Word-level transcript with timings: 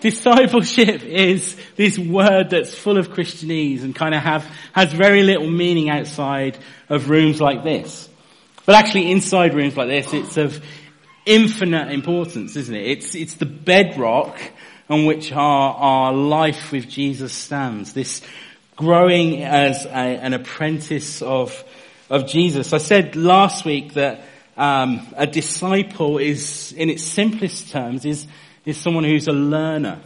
discipleship 0.00 1.02
is 1.02 1.56
this 1.76 1.98
word 1.98 2.50
that's 2.50 2.74
full 2.74 2.98
of 2.98 3.10
Christianese 3.10 3.82
and 3.82 3.94
kind 3.94 4.14
of 4.14 4.22
have, 4.22 4.44
has 4.72 4.92
very 4.92 5.22
little 5.22 5.50
meaning 5.50 5.90
outside 5.90 6.58
of 6.88 7.10
rooms 7.10 7.40
like 7.40 7.64
this. 7.64 8.08
But 8.66 8.74
actually 8.74 9.10
inside 9.10 9.54
rooms 9.54 9.76
like 9.76 9.88
this, 9.88 10.12
it's 10.12 10.36
of 10.36 10.62
infinite 11.24 11.90
importance, 11.90 12.56
isn't 12.56 12.74
it? 12.74 12.86
It's, 12.86 13.14
it's 13.14 13.34
the 13.34 13.46
bedrock 13.46 14.38
on 14.88 15.06
which 15.06 15.32
our, 15.32 15.74
our 15.74 16.12
life 16.12 16.72
with 16.72 16.88
Jesus 16.88 17.32
stands. 17.32 17.92
This 17.92 18.22
growing 18.76 19.42
as 19.42 19.84
a, 19.86 19.88
an 19.88 20.34
apprentice 20.34 21.20
of, 21.20 21.64
of 22.08 22.26
Jesus. 22.26 22.72
I 22.72 22.78
said 22.78 23.16
last 23.16 23.64
week 23.64 23.94
that 23.94 24.22
um, 24.56 25.06
a 25.16 25.26
disciple 25.26 26.18
is, 26.18 26.72
in 26.72 26.88
its 26.88 27.02
simplest 27.02 27.70
terms, 27.70 28.04
is, 28.04 28.26
is 28.68 28.76
someone 28.76 29.04
who's 29.04 29.28
a 29.28 29.32
learner. 29.32 29.98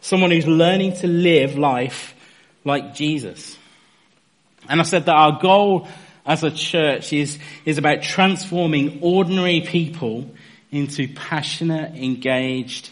Someone 0.00 0.32
who's 0.32 0.48
learning 0.48 0.94
to 0.96 1.06
live 1.06 1.56
life 1.56 2.12
like 2.64 2.92
Jesus. 2.92 3.56
And 4.68 4.80
I 4.80 4.82
said 4.82 5.06
that 5.06 5.14
our 5.14 5.38
goal 5.40 5.86
as 6.26 6.42
a 6.42 6.50
church 6.50 7.12
is, 7.12 7.38
is 7.64 7.78
about 7.78 8.02
transforming 8.02 8.98
ordinary 9.00 9.60
people 9.60 10.28
into 10.72 11.06
passionate, 11.14 11.94
engaged 11.94 12.90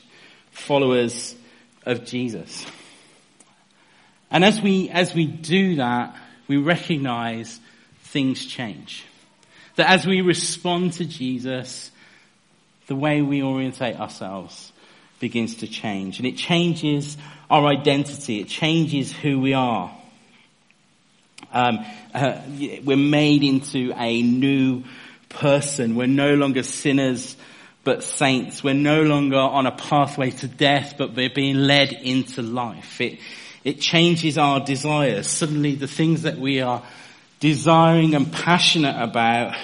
followers 0.52 1.34
of 1.84 2.04
Jesus. 2.04 2.64
And 4.30 4.44
as 4.44 4.62
we, 4.62 4.88
as 4.88 5.16
we 5.16 5.26
do 5.26 5.76
that, 5.76 6.14
we 6.46 6.58
recognize 6.58 7.58
things 8.04 8.46
change. 8.46 9.04
That 9.74 9.90
as 9.90 10.06
we 10.06 10.20
respond 10.20 10.92
to 10.94 11.04
Jesus, 11.04 11.90
the 12.86 12.94
way 12.94 13.20
we 13.20 13.42
orientate 13.42 13.98
ourselves 13.98 14.71
begins 15.22 15.54
to 15.54 15.68
change. 15.68 16.18
And 16.18 16.26
it 16.26 16.36
changes 16.36 17.16
our 17.48 17.64
identity. 17.66 18.40
It 18.40 18.48
changes 18.48 19.12
who 19.12 19.38
we 19.38 19.54
are. 19.54 19.88
Um, 21.52 21.78
uh, 22.12 22.40
we're 22.82 22.96
made 22.96 23.44
into 23.44 23.92
a 23.96 24.20
new 24.20 24.82
person. 25.28 25.94
We're 25.94 26.08
no 26.08 26.34
longer 26.34 26.64
sinners, 26.64 27.36
but 27.84 28.02
saints. 28.02 28.64
We're 28.64 28.74
no 28.74 29.04
longer 29.04 29.38
on 29.38 29.66
a 29.66 29.70
pathway 29.70 30.30
to 30.30 30.48
death, 30.48 30.96
but 30.98 31.14
we're 31.14 31.30
being 31.30 31.56
led 31.56 31.92
into 31.92 32.42
life. 32.42 33.00
It, 33.00 33.20
it 33.62 33.80
changes 33.80 34.36
our 34.36 34.58
desires. 34.58 35.28
Suddenly 35.28 35.76
the 35.76 35.86
things 35.86 36.22
that 36.22 36.36
we 36.36 36.60
are 36.62 36.82
desiring 37.38 38.16
and 38.16 38.32
passionate 38.32 39.00
about 39.00 39.56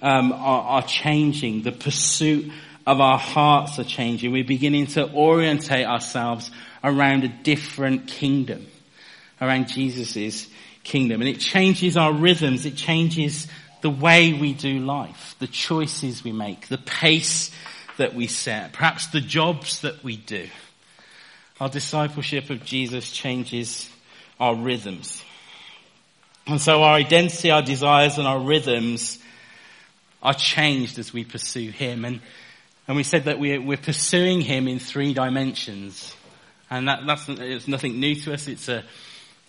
um, 0.00 0.32
are, 0.32 0.62
are 0.62 0.82
changing. 0.82 1.64
The 1.64 1.72
pursuit 1.72 2.50
of 2.86 3.00
our 3.00 3.18
hearts 3.18 3.78
are 3.78 3.84
changing. 3.84 4.32
We're 4.32 4.44
beginning 4.44 4.86
to 4.88 5.10
orientate 5.12 5.86
ourselves 5.86 6.50
around 6.82 7.24
a 7.24 7.28
different 7.28 8.08
kingdom, 8.08 8.66
around 9.40 9.68
Jesus' 9.68 10.48
kingdom. 10.82 11.20
And 11.20 11.28
it 11.28 11.40
changes 11.40 11.96
our 11.96 12.12
rhythms. 12.12 12.66
It 12.66 12.76
changes 12.76 13.46
the 13.82 13.90
way 13.90 14.32
we 14.32 14.52
do 14.52 14.78
life, 14.78 15.36
the 15.38 15.46
choices 15.46 16.24
we 16.24 16.32
make, 16.32 16.68
the 16.68 16.78
pace 16.78 17.50
that 17.98 18.14
we 18.14 18.26
set, 18.26 18.72
perhaps 18.72 19.08
the 19.08 19.20
jobs 19.20 19.82
that 19.82 20.02
we 20.02 20.16
do. 20.16 20.48
Our 21.60 21.68
discipleship 21.68 22.50
of 22.50 22.64
Jesus 22.64 23.10
changes 23.10 23.88
our 24.40 24.54
rhythms. 24.54 25.22
And 26.46 26.60
so 26.60 26.82
our 26.82 26.94
identity, 26.94 27.50
our 27.50 27.62
desires 27.62 28.18
and 28.18 28.26
our 28.26 28.40
rhythms 28.40 29.18
are 30.22 30.34
changed 30.34 30.98
as 30.98 31.12
we 31.12 31.24
pursue 31.24 31.70
Him. 31.70 32.04
And, 32.04 32.20
and 32.88 32.96
we 32.96 33.04
said 33.04 33.24
that 33.24 33.38
we're, 33.38 33.60
we're 33.60 33.76
pursuing 33.76 34.40
Him 34.40 34.66
in 34.66 34.78
three 34.78 35.14
dimensions. 35.14 36.14
And 36.68 36.88
that, 36.88 37.06
that's, 37.06 37.28
it's 37.28 37.68
nothing 37.68 38.00
new 38.00 38.14
to 38.16 38.32
us. 38.32 38.48
It's 38.48 38.68
a, 38.68 38.82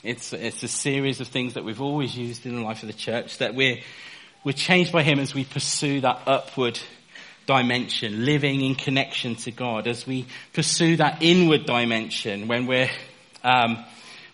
it's, 0.04 0.34
it's 0.34 0.62
a 0.62 0.68
series 0.68 1.20
of 1.20 1.30
things 1.30 1.56
that 1.56 1.64
we've 1.64 1.82
always 1.82 2.16
used 2.16 2.46
in 2.46 2.56
the 2.56 2.62
life 2.62 2.84
of 2.84 2.88
the 2.88 2.94
church 2.94 3.40
that 3.40 3.56
we're, 3.56 3.80
we're 4.44 4.52
changed 4.52 4.92
by 4.92 5.02
Him 5.02 5.20
as 5.20 5.34
we 5.34 5.46
pursue 5.46 6.02
that 6.02 6.22
upward 6.28 6.80
dimension, 7.46 8.24
living 8.26 8.62
in 8.62 8.76
connection 8.76 9.36
to 9.36 9.52
God, 9.52 9.88
as 9.88 10.06
we 10.06 10.28
pursue 10.54 10.98
that 10.98 11.22
inward 11.22 11.66
dimension 11.66 12.48
when 12.48 12.68
we're, 12.68 12.90
um, 13.44 13.84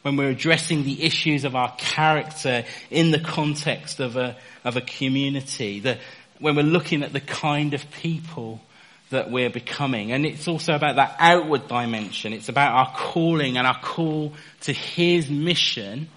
when 0.01 0.17
we're 0.17 0.29
addressing 0.29 0.83
the 0.83 1.03
issues 1.03 1.45
of 1.45 1.55
our 1.55 1.73
character 1.77 2.65
in 2.91 3.11
the 3.11 3.19
context 3.19 3.99
of 3.99 4.17
a, 4.17 4.35
of 4.63 4.75
a 4.75 4.81
community, 4.81 5.79
the, 5.79 5.97
when 6.39 6.55
we're 6.55 6.63
looking 6.63 7.03
at 7.03 7.13
the 7.13 7.19
kind 7.19 7.73
of 7.73 7.89
people 7.91 8.61
that 9.09 9.31
we're 9.31 9.49
becoming. 9.49 10.11
And 10.11 10.25
it's 10.25 10.47
also 10.47 10.73
about 10.73 10.97
that 10.97 11.15
outward 11.19 11.67
dimension. 11.67 12.33
It's 12.33 12.49
about 12.49 12.73
our 12.73 12.93
calling 12.95 13.57
and 13.57 13.65
our 13.65 13.79
call 13.79 14.33
to 14.61 14.73
His 14.73 15.29
mission 15.29 16.09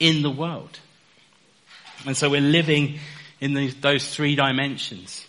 in 0.00 0.22
the 0.22 0.30
world. 0.30 0.78
And 2.06 2.16
so 2.16 2.30
we're 2.30 2.40
living 2.40 2.98
in 3.40 3.54
these, 3.54 3.74
those 3.76 4.14
three 4.14 4.36
dimensions. 4.36 5.26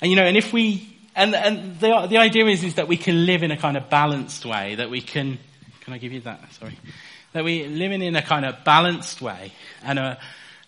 And 0.00 0.10
you 0.10 0.16
know, 0.16 0.24
and 0.24 0.36
if 0.36 0.52
we, 0.52 0.96
and, 1.14 1.34
and 1.34 1.80
the, 1.80 2.06
the 2.08 2.18
idea 2.18 2.46
is, 2.46 2.62
is 2.62 2.74
that 2.74 2.88
we 2.88 2.96
can 2.96 3.26
live 3.26 3.42
in 3.42 3.50
a 3.50 3.56
kind 3.56 3.76
of 3.76 3.88
balanced 3.88 4.44
way, 4.44 4.74
that 4.76 4.90
we 4.90 5.00
can, 5.00 5.38
can 5.80 5.94
I 5.94 5.98
give 5.98 6.12
you 6.12 6.20
that? 6.22 6.52
Sorry. 6.54 6.78
That 7.32 7.44
we're 7.44 7.68
living 7.68 8.02
in 8.02 8.16
a 8.16 8.22
kind 8.22 8.44
of 8.44 8.64
balanced 8.64 9.20
way 9.22 9.52
and 9.82 9.98
a, 9.98 10.18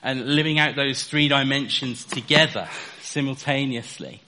and 0.03 0.34
living 0.34 0.59
out 0.59 0.77
those 0.77 1.03
three 1.03 1.28
dimensions 1.28 2.05
together 2.05 2.69
simultaneously. 3.03 4.22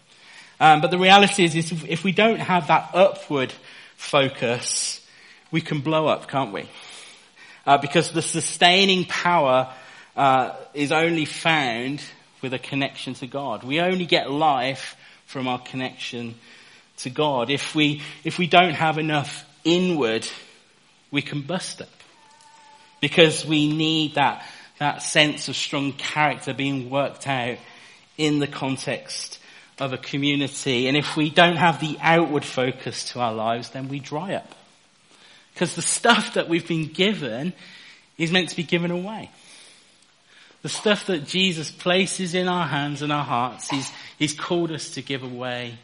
Um, 0.60 0.82
but 0.82 0.90
the 0.90 0.98
reality 0.98 1.44
is, 1.44 1.54
is 1.56 1.72
if 1.88 2.04
we 2.04 2.12
don't 2.12 2.38
have 2.38 2.68
that 2.68 2.90
upward 2.92 3.52
focus, 3.96 5.04
we 5.50 5.62
can 5.62 5.80
blow 5.80 6.06
up, 6.06 6.28
can't 6.28 6.52
we? 6.52 6.68
Uh, 7.66 7.78
because 7.78 8.12
the 8.12 8.20
sustaining 8.20 9.06
power 9.06 9.72
uh, 10.16 10.54
is 10.74 10.92
only 10.92 11.24
found 11.24 12.02
with 12.42 12.52
a 12.52 12.58
connection 12.58 13.14
to 13.14 13.26
God. 13.26 13.64
We 13.64 13.80
only 13.80 14.04
get 14.04 14.30
life 14.30 14.96
from 15.24 15.48
our 15.48 15.58
connection 15.58 16.34
to 16.98 17.10
God. 17.10 17.48
If 17.48 17.74
we, 17.74 18.02
if 18.22 18.38
we 18.38 18.46
don't 18.46 18.74
have 18.74 18.98
enough 18.98 19.46
inward, 19.64 20.28
we 21.10 21.22
can 21.22 21.40
bust 21.40 21.80
up. 21.80 21.88
Because 23.00 23.46
we 23.46 23.72
need 23.72 24.16
that, 24.16 24.44
that 24.78 25.02
sense 25.02 25.48
of 25.48 25.56
strong 25.56 25.94
character 25.94 26.52
being 26.52 26.90
worked 26.90 27.26
out 27.26 27.56
in 28.18 28.40
the 28.40 28.46
context 28.46 29.39
of 29.80 29.92
a 29.92 29.98
community. 29.98 30.86
And 30.86 30.96
if 30.96 31.16
we 31.16 31.30
don't 31.30 31.56
have 31.56 31.80
the 31.80 31.96
outward 32.00 32.44
focus 32.44 33.10
to 33.12 33.20
our 33.20 33.32
lives, 33.32 33.70
then 33.70 33.88
we 33.88 33.98
dry 33.98 34.34
up. 34.34 34.54
Because 35.54 35.74
the 35.74 35.82
stuff 35.82 36.34
that 36.34 36.48
we've 36.48 36.68
been 36.68 36.86
given 36.86 37.52
is 38.18 38.30
meant 38.30 38.50
to 38.50 38.56
be 38.56 38.62
given 38.62 38.90
away. 38.90 39.30
The 40.62 40.68
stuff 40.68 41.06
that 41.06 41.26
Jesus 41.26 41.70
places 41.70 42.34
in 42.34 42.46
our 42.46 42.66
hands 42.66 43.02
and 43.02 43.10
our 43.10 43.24
hearts, 43.24 43.70
He's, 43.70 43.90
he's 44.18 44.34
called 44.34 44.70
us 44.70 44.90
to 44.90 45.02
give 45.02 45.22
away 45.22 45.74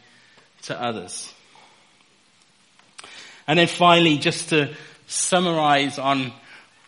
to 0.63 0.79
others. 0.79 1.33
And 3.47 3.57
then 3.57 3.67
finally, 3.67 4.17
just 4.17 4.49
to 4.49 4.73
summarize 5.07 5.97
on 5.97 6.31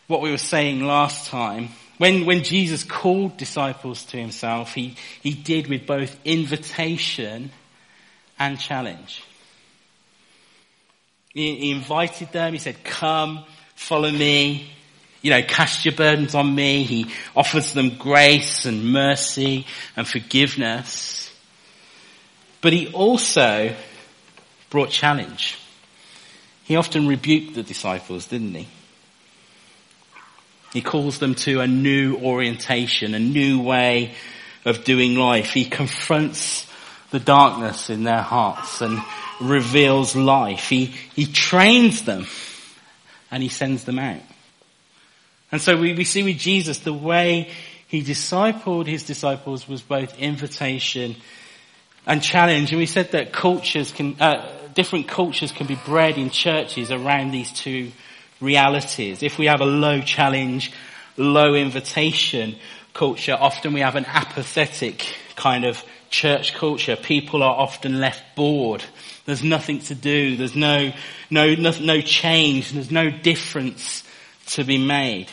what 0.07 0.21
we 0.21 0.29
were 0.29 0.37
saying 0.37 0.83
last 0.83 1.27
time, 1.27 1.69
when, 1.99 2.25
when 2.25 2.43
Jesus 2.43 2.85
called 2.85 3.35
disciples 3.35 4.05
to 4.05 4.17
himself, 4.17 4.73
he, 4.73 4.95
he 5.21 5.33
did 5.33 5.67
with 5.67 5.85
both 5.85 6.17
invitation 6.23 7.51
and 8.39 8.57
challenge. 8.57 9.21
He, 11.33 11.55
he 11.57 11.71
invited 11.71 12.31
them, 12.31 12.53
he 12.53 12.59
said, 12.59 12.85
come, 12.85 13.43
follow 13.75 14.09
me, 14.09 14.71
you 15.21 15.29
know, 15.29 15.41
cast 15.41 15.83
your 15.83 15.93
burdens 15.93 16.35
on 16.35 16.55
me. 16.55 16.83
He 16.83 17.11
offers 17.35 17.73
them 17.73 17.97
grace 17.97 18.65
and 18.65 18.93
mercy 18.93 19.67
and 19.97 20.07
forgiveness. 20.07 21.29
But 22.61 22.71
he 22.71 22.93
also 22.93 23.75
brought 24.69 24.89
challenge. 24.89 25.57
He 26.63 26.77
often 26.77 27.07
rebuked 27.07 27.55
the 27.55 27.63
disciples, 27.63 28.27
didn't 28.27 28.55
he? 28.55 28.67
He 30.73 30.81
calls 30.81 31.19
them 31.19 31.35
to 31.35 31.61
a 31.61 31.67
new 31.67 32.17
orientation, 32.17 33.13
a 33.13 33.19
new 33.19 33.61
way 33.61 34.13
of 34.65 34.83
doing 34.83 35.15
life. 35.15 35.51
He 35.51 35.65
confronts 35.65 36.67
the 37.11 37.19
darkness 37.19 37.89
in 37.89 38.03
their 38.03 38.21
hearts 38.21 38.81
and 38.81 38.99
reveals 39.41 40.15
life. 40.15 40.69
He, 40.69 40.85
he 40.85 41.25
trains 41.25 42.03
them 42.03 42.27
and 43.31 43.41
he 43.41 43.49
sends 43.49 43.83
them 43.85 43.99
out. 43.99 44.21
And 45.51 45.61
so 45.61 45.77
we, 45.77 45.93
we 45.93 46.03
see 46.03 46.23
with 46.23 46.37
Jesus 46.37 46.79
the 46.79 46.93
way 46.93 47.49
he 47.87 48.03
discipled 48.03 48.85
his 48.85 49.03
disciples 49.03 49.67
was 49.67 49.81
both 49.81 50.19
invitation 50.19 51.15
and 52.05 52.21
challenge. 52.21 52.71
And 52.71 52.79
we 52.79 52.85
said 52.85 53.11
that 53.11 53.33
cultures 53.33 53.91
can, 53.91 54.15
uh, 54.21 54.47
different 54.75 55.07
cultures 55.07 55.51
can 55.51 55.65
be 55.65 55.77
bred 55.85 56.19
in 56.19 56.29
churches 56.29 56.91
around 56.91 57.31
these 57.31 57.51
two 57.51 57.91
realities. 58.39 59.23
If 59.23 59.37
we 59.37 59.47
have 59.47 59.61
a 59.61 59.65
low 59.65 60.01
challenge, 60.01 60.71
low 61.17 61.53
invitation 61.55 62.55
culture, 62.93 63.37
often 63.39 63.73
we 63.73 63.81
have 63.81 63.95
an 63.95 64.05
apathetic 64.05 65.05
kind 65.35 65.65
of 65.65 65.83
church 66.09 66.53
culture, 66.53 66.95
people 66.95 67.43
are 67.43 67.55
often 67.55 67.99
left 67.99 68.35
bored. 68.35 68.83
There's 69.25 69.43
nothing 69.43 69.79
to 69.81 69.95
do. 69.95 70.35
There's 70.37 70.55
no, 70.55 70.91
no, 71.29 71.53
no, 71.55 71.71
no 71.79 72.01
change. 72.01 72.71
There's 72.71 72.91
no 72.91 73.11
difference 73.11 74.03
to 74.47 74.63
be 74.63 74.77
made. 74.77 75.27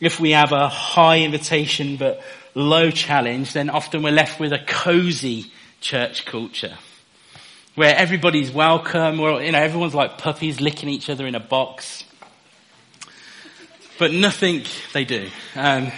If 0.00 0.20
we 0.20 0.32
have 0.32 0.52
a 0.52 0.68
high 0.68 1.20
invitation 1.20 1.96
but 1.96 2.20
low 2.54 2.90
challenge, 2.90 3.52
then 3.52 3.70
often 3.70 4.02
we're 4.02 4.12
left 4.12 4.38
with 4.38 4.52
a 4.52 4.58
cozy 4.58 5.50
church 5.80 6.24
culture 6.26 6.76
where 7.74 7.94
everybody's 7.96 8.50
welcome, 8.50 9.18
where, 9.18 9.42
you 9.42 9.52
know, 9.52 9.60
everyone's 9.60 9.94
like 9.94 10.18
puppies 10.18 10.60
licking 10.60 10.88
each 10.88 11.08
other 11.08 11.26
in 11.26 11.34
a 11.34 11.40
box. 11.40 12.04
But 13.98 14.12
nothing 14.12 14.62
they 14.92 15.04
do. 15.04 15.28
Um, 15.56 15.90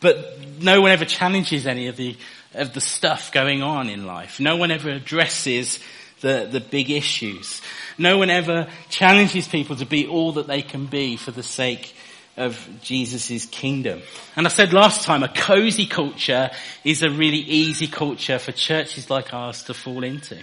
but 0.00 0.38
no 0.60 0.80
one 0.80 0.90
ever 0.90 1.04
challenges 1.04 1.66
any 1.66 1.86
of 1.86 1.96
the, 1.96 2.16
of 2.54 2.74
the 2.74 2.80
stuff 2.80 3.30
going 3.30 3.62
on 3.62 3.88
in 3.88 4.06
life. 4.06 4.40
No 4.40 4.56
one 4.56 4.70
ever 4.70 4.90
addresses 4.90 5.78
the, 6.20 6.48
the 6.50 6.60
big 6.60 6.90
issues. 6.90 7.60
No 7.98 8.18
one 8.18 8.30
ever 8.30 8.68
challenges 8.88 9.46
people 9.46 9.76
to 9.76 9.86
be 9.86 10.06
all 10.06 10.32
that 10.32 10.46
they 10.46 10.62
can 10.62 10.86
be 10.86 11.16
for 11.16 11.30
the 11.30 11.42
sake 11.42 11.94
of 12.36 12.68
Jesus' 12.82 13.44
kingdom. 13.46 14.00
And 14.34 14.46
I 14.46 14.50
said 14.50 14.72
last 14.72 15.04
time, 15.04 15.22
a 15.22 15.28
cozy 15.28 15.86
culture 15.86 16.50
is 16.84 17.02
a 17.02 17.10
really 17.10 17.38
easy 17.38 17.86
culture 17.86 18.38
for 18.38 18.52
churches 18.52 19.10
like 19.10 19.34
ours 19.34 19.64
to 19.64 19.74
fall 19.74 20.02
into. 20.02 20.42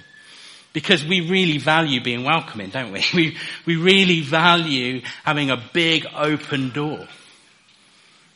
Because 0.71 1.03
we 1.03 1.29
really 1.29 1.57
value 1.57 2.01
being 2.01 2.23
welcoming, 2.23 2.69
don't 2.69 2.91
we? 2.91 3.03
We, 3.13 3.37
we 3.65 3.75
really 3.75 4.21
value 4.21 5.01
having 5.23 5.49
a 5.49 5.57
big 5.73 6.05
open 6.15 6.69
door. 6.69 7.07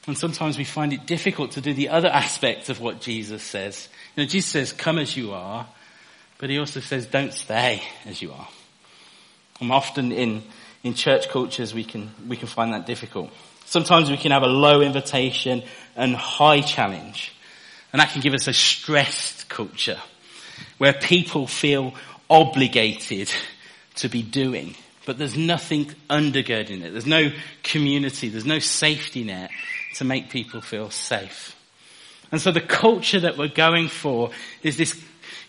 And 0.07 0.17
sometimes 0.17 0.57
we 0.57 0.63
find 0.63 0.91
it 0.93 1.05
difficult 1.05 1.51
to 1.51 1.61
do 1.61 1.73
the 1.73 1.89
other 1.89 2.07
aspects 2.23 2.69
of 2.69 2.81
what 2.81 3.01
Jesus 3.01 3.43
says. 3.43 3.87
You 4.15 4.23
know, 4.23 4.27
Jesus 4.27 4.51
says, 4.51 4.73
come 4.73 4.97
as 4.97 5.15
you 5.15 5.31
are, 5.33 5.67
but 6.39 6.49
he 6.49 6.59
also 6.59 6.79
says, 6.79 7.05
don't 7.05 7.33
stay 7.33 7.83
as 8.05 8.21
you 8.21 8.31
are. 8.31 8.47
And 9.61 9.71
often 9.71 10.11
in 10.11 10.43
in 10.83 10.93
church 10.93 11.29
cultures 11.29 11.73
we 11.73 11.83
can, 11.83 12.11
we 12.27 12.37
can 12.37 12.47
find 12.47 12.73
that 12.73 12.85
difficult. 12.85 13.31
Sometimes 13.65 14.11
we 14.11 14.17
can 14.17 14.31
have 14.31 14.43
a 14.43 14.47
low 14.47 14.81
invitation 14.81 15.63
and 15.95 16.15
high 16.15 16.61
challenge. 16.61 17.33
And 17.91 18.01
that 18.01 18.11
can 18.11 18.21
give 18.21 18.33
us 18.33 18.47
a 18.47 18.53
stressed 18.53 19.47
culture 19.49 19.99
where 20.77 20.93
people 20.93 21.47
feel 21.47 21.93
obligated 22.29 23.31
to 23.95 24.09
be 24.09 24.23
doing, 24.23 24.75
but 25.05 25.17
there's 25.17 25.37
nothing 25.37 25.85
undergirding 26.09 26.83
it. 26.83 26.91
There's 26.91 27.05
no 27.05 27.31
community. 27.61 28.29
There's 28.29 28.45
no 28.45 28.59
safety 28.59 29.23
net 29.23 29.51
to 29.95 30.03
make 30.03 30.29
people 30.29 30.61
feel 30.61 30.89
safe. 30.89 31.55
And 32.31 32.41
so 32.41 32.51
the 32.51 32.61
culture 32.61 33.19
that 33.19 33.37
we're 33.37 33.47
going 33.47 33.89
for 33.89 34.31
is 34.63 34.77
this, 34.77 34.99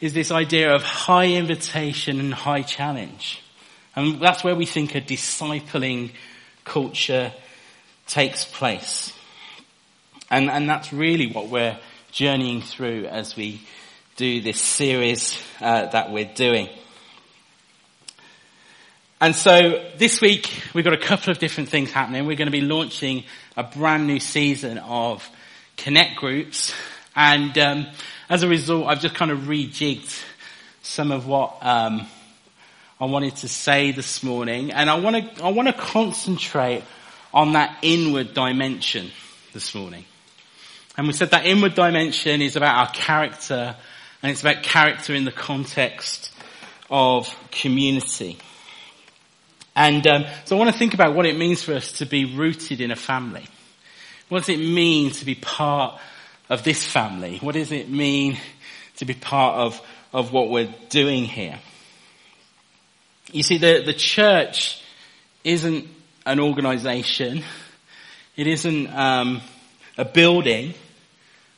is 0.01 0.13
this 0.13 0.31
idea 0.31 0.75
of 0.75 0.83
high 0.83 1.29
invitation 1.29 2.21
and 2.21 2.35
high 2.35 2.63
challenge. 2.63 3.43
And 3.97 4.21
that's 4.21 4.45
where 4.45 4.55
we 4.55 4.67
think 4.67 4.95
a 4.95 5.01
discipling 5.01 6.11
culture 6.65 7.33
takes 8.07 8.45
place. 8.45 9.13
And, 10.31 10.51
and 10.51 10.69
that's 10.69 10.93
really 10.93 11.31
what 11.31 11.49
we're 11.49 11.79
journeying 12.11 12.61
through 12.61 13.07
as 13.07 13.37
we 13.37 13.63
do 14.17 14.41
this 14.41 14.61
series 14.61 15.37
uh, 15.61 15.87
that 15.87 16.13
we're 16.13 16.33
doing. 16.35 16.69
And 19.21 19.35
so 19.35 19.85
this 19.97 20.21
week 20.21 20.63
we've 20.73 20.85
got 20.85 20.93
a 20.93 20.99
couple 20.99 21.33
of 21.33 21.39
different 21.39 21.69
things 21.69 21.91
happening. 21.91 22.27
We're 22.27 22.37
going 22.37 22.47
to 22.47 22.53
be 22.53 22.61
launching 22.61 23.25
a 23.57 23.65
brand 23.65 24.07
new 24.07 24.21
season 24.21 24.79
of 24.79 25.29
Connect 25.77 26.17
groups. 26.17 26.73
And 27.17 27.57
um, 27.59 27.87
as 28.29 28.45
a 28.45 28.49
result, 28.49 28.87
I've 28.87 29.01
just 29.01 29.17
kind 29.17 29.31
of 29.31 29.41
rejigged 29.41 30.23
some 30.83 31.11
of 31.11 31.27
what 31.27 31.57
um, 31.63 32.07
I 33.01 33.07
wanted 33.07 33.37
to 33.37 33.49
say 33.49 33.91
this 33.91 34.23
morning, 34.23 34.71
and 34.71 34.89
I 34.89 34.99
want 35.01 35.37
to 35.37 35.45
I 35.45 35.51
want 35.51 35.67
to 35.69 35.75
concentrate 35.75 36.85
on 37.33 37.55
that 37.55 37.79
inward 37.83 38.35
dimension 38.35 39.11
this 39.53 39.75
morning. 39.75 40.05
And 40.97 41.09
we 41.09 41.13
said 41.13 41.31
that 41.33 41.45
inward 41.45 41.75
dimension 41.75 42.41
is 42.41 42.55
about 42.55 42.77
our 42.77 42.95
character, 42.95 43.75
and 44.25 44.31
it's 44.31 44.41
about 44.41 44.63
character 44.63 45.15
in 45.15 45.27
the 45.27 45.31
context 45.31 46.33
of 46.89 47.29
community. 47.51 48.39
And 49.77 50.07
um, 50.07 50.25
so 50.47 50.57
I 50.57 50.59
want 50.59 50.73
to 50.73 50.79
think 50.79 50.95
about 50.95 51.15
what 51.15 51.27
it 51.27 51.37
means 51.37 51.63
for 51.63 51.75
us 51.75 51.93
to 51.99 52.07
be 52.07 52.35
rooted 52.35 52.81
in 52.81 52.91
a 52.91 52.97
family. 52.97 53.45
What 54.31 54.39
does 54.39 54.49
it 54.49 54.61
mean 54.61 55.11
to 55.11 55.27
be 55.27 55.35
part 55.35 56.01
of 56.49 56.65
this 56.65 56.87
family? 56.87 57.37
What 57.43 57.53
does 57.53 57.71
it 57.71 57.91
mean 57.91 58.39
to 58.97 59.05
be 59.05 59.13
part 59.13 59.57
of, 59.57 59.79
of 60.11 60.33
what 60.33 60.49
we're 60.49 60.75
doing 60.89 61.27
here? 61.27 61.61
You 63.31 63.43
see, 63.43 63.59
the, 63.59 63.83
the 63.85 63.93
church 63.93 64.83
isn't 65.45 65.87
an 66.25 66.41
organization. 66.41 67.45
It 68.37 68.47
isn't 68.47 68.87
um, 68.89 69.43
a 69.99 70.07
building, 70.07 70.73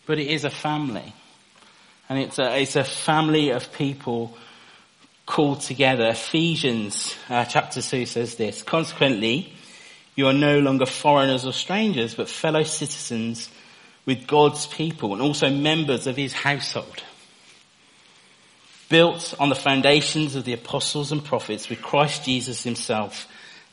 but 0.04 0.18
it 0.18 0.26
is 0.26 0.44
a 0.44 0.50
family. 0.50 1.12
And 2.08 2.18
it's 2.18 2.38
a, 2.38 2.60
it's 2.60 2.76
a 2.76 2.84
family 2.84 3.50
of 3.50 3.72
people 3.72 4.36
called 5.26 5.60
together. 5.60 6.06
Ephesians 6.08 7.16
uh, 7.28 7.44
chapter 7.44 7.82
2 7.82 8.06
says 8.06 8.36
this, 8.36 8.62
Consequently, 8.62 9.52
you 10.14 10.26
are 10.28 10.32
no 10.32 10.60
longer 10.60 10.86
foreigners 10.86 11.44
or 11.44 11.52
strangers, 11.52 12.14
but 12.14 12.28
fellow 12.28 12.62
citizens 12.62 13.50
with 14.06 14.26
God's 14.26 14.66
people 14.66 15.12
and 15.12 15.20
also 15.20 15.50
members 15.50 16.06
of 16.06 16.16
his 16.16 16.32
household 16.32 17.02
built 18.88 19.34
on 19.40 19.48
the 19.48 19.54
foundations 19.54 20.36
of 20.36 20.44
the 20.44 20.52
apostles 20.52 21.10
and 21.10 21.24
prophets 21.24 21.68
with 21.68 21.82
Christ 21.82 22.24
Jesus 22.24 22.62
himself 22.62 23.28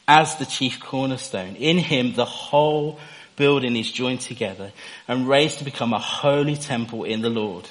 as 0.07 0.35
the 0.35 0.45
chief 0.45 0.79
cornerstone. 0.79 1.55
In 1.55 1.77
him, 1.77 2.13
the 2.13 2.25
whole 2.25 2.99
building 3.35 3.75
is 3.75 3.91
joined 3.91 4.21
together 4.21 4.71
and 5.07 5.27
raised 5.27 5.59
to 5.59 5.65
become 5.65 5.93
a 5.93 5.99
holy 5.99 6.55
temple 6.55 7.03
in 7.03 7.21
the 7.21 7.29
Lord. 7.29 7.69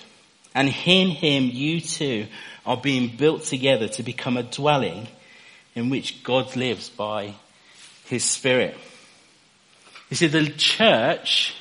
And 0.54 0.69
in 0.69 1.08
him, 1.08 1.50
you 1.52 1.81
too 1.81 2.26
are 2.66 2.76
being 2.76 3.16
built 3.16 3.44
together 3.44 3.88
to 3.88 4.02
become 4.02 4.37
a 4.37 4.43
dwelling 4.43 5.08
in 5.75 5.90
which 5.90 6.22
God 6.22 6.54
lives 6.56 6.88
by 6.88 7.34
his 8.06 8.25
spirit. 8.25 8.76
You 10.10 10.16
see, 10.16 10.26
the 10.26 10.50
church, 10.50 11.54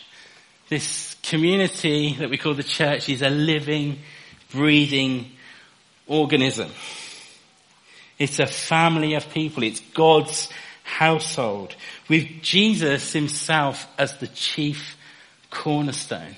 this 0.68 1.16
community 1.24 2.16
that 2.16 2.30
we 2.30 2.38
call 2.38 2.54
the 2.54 2.64
church 2.64 3.08
is 3.08 3.22
a 3.22 3.30
living, 3.30 4.00
breathing 4.52 5.32
organism. 6.08 6.70
It's 8.20 8.40
a 8.40 8.46
family 8.46 9.14
of 9.14 9.30
people. 9.30 9.64
It's 9.64 9.80
God's 9.80 10.50
household 10.84 11.76
with 12.10 12.28
Jesus 12.42 13.14
himself 13.14 13.88
as 13.98 14.18
the 14.18 14.28
chief 14.28 14.98
cornerstone. 15.50 16.36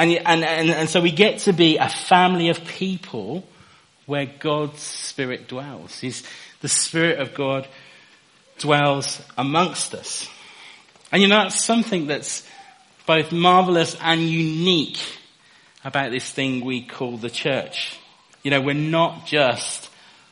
And, 0.00 0.12
and, 0.12 0.42
and, 0.42 0.70
and 0.70 0.88
so 0.88 1.02
we 1.02 1.10
get 1.10 1.40
to 1.40 1.52
be 1.52 1.76
a 1.76 1.90
family 1.90 2.48
of 2.48 2.64
people 2.64 3.46
where 4.06 4.24
God's 4.24 4.80
Spirit 4.80 5.46
dwells. 5.46 6.00
He's, 6.00 6.22
the 6.62 6.70
Spirit 6.70 7.18
of 7.18 7.34
God 7.34 7.68
dwells 8.58 9.20
amongst 9.36 9.92
us. 9.92 10.26
And 11.12 11.20
you 11.20 11.28
know, 11.28 11.42
that's 11.42 11.62
something 11.62 12.06
that's 12.06 12.48
both 13.04 13.30
marvelous 13.30 13.94
and 14.00 14.22
unique 14.22 14.96
about 15.84 16.12
this 16.12 16.30
thing 16.30 16.64
we 16.64 16.80
call 16.80 17.18
the 17.18 17.28
church. 17.28 17.98
You 18.42 18.52
know, 18.52 18.62
we're 18.62 18.72
not 18.72 19.26
just 19.26 19.90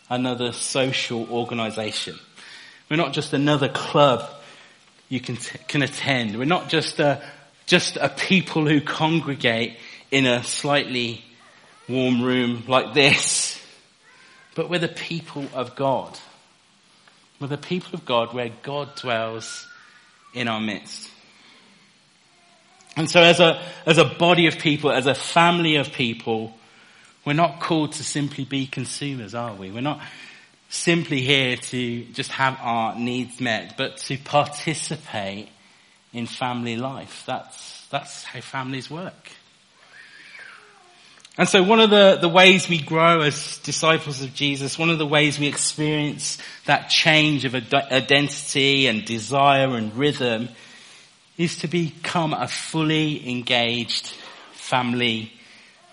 another 0.09 0.53
social 0.53 1.31
organization. 1.31 2.19
We're 2.91 2.97
not 2.97 3.13
just 3.13 3.35
another 3.35 3.69
club 3.69 4.31
you 5.11 5.21
can, 5.21 5.37
t- 5.37 5.59
can 5.69 5.83
attend. 5.83 6.39
We're 6.39 6.47
not 6.47 6.71
just 6.71 7.01
a, 7.01 7.23
just 7.69 7.97
a 7.97 8.09
people 8.09 8.67
who 8.67 8.81
congregate 8.81 9.77
in 10.11 10.27
a 10.27 10.43
slightly 10.43 11.23
warm 11.89 12.23
room 12.23 12.65
like 12.67 12.95
this. 12.95 13.61
But 14.55 14.69
we're 14.69 14.79
the 14.79 14.89
people 14.89 15.47
of 15.55 15.77
God. 15.77 16.19
We're 17.39 17.49
the 17.49 17.59
people 17.59 17.95
of 17.95 18.05
God 18.05 18.35
where 18.35 18.51
God 18.63 18.97
dwells 18.97 19.67
in 20.35 20.49
our 20.49 20.61
midst. 20.61 21.11
And 22.97 23.09
so 23.09 23.23
as 23.23 23.39
a, 23.39 23.63
as 23.87 23.99
a 23.99 24.05
body 24.05 24.47
of 24.47 24.59
people, 24.59 24.91
as 24.91 25.07
a 25.07 25.15
family 25.15 25.77
of 25.77 25.93
people, 25.93 26.53
we're 27.25 27.35
not 27.35 27.61
called 27.61 27.93
to 27.93 28.03
simply 28.03 28.45
be 28.45 28.67
consumers, 28.67 29.35
are 29.35 29.55
we? 29.55 29.71
We're 29.71 29.83
not 29.83 30.01
simply 30.69 31.21
here 31.21 31.57
to 31.57 32.05
just 32.07 32.33
have 32.33 32.59
our 32.61 32.99
needs 32.99 33.41
met, 33.41 33.77
but 33.77 33.99
to 33.99 34.17
participate 34.19 35.49
in 36.13 36.27
family 36.27 36.77
life. 36.77 37.25
That's, 37.27 37.87
that's 37.89 38.25
how 38.25 38.41
families 38.41 38.91
work. 38.91 39.31
And 41.39 41.49
so 41.49 41.63
one 41.63 41.79
of 41.79 41.91
the, 41.91 42.19
the 42.21 42.29
ways 42.29 42.69
we 42.69 42.81
grow 42.81 43.21
as 43.21 43.59
disciples 43.59 44.23
of 44.23 44.35
Jesus, 44.35 44.77
one 44.77 44.91
of 44.91 44.99
the 44.99 45.07
ways 45.07 45.39
we 45.39 45.47
experience 45.47 46.39
that 46.65 46.91
change 46.91 47.45
of 47.45 47.55
identity 47.55 48.89
and 48.89 49.05
desire 49.05 49.77
and 49.77 49.95
rhythm 49.95 50.49
is 51.37 51.59
to 51.59 51.69
become 51.69 52.33
a 52.33 52.49
fully 52.49 53.29
engaged 53.31 54.09
family 54.53 55.33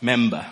member. 0.01 0.43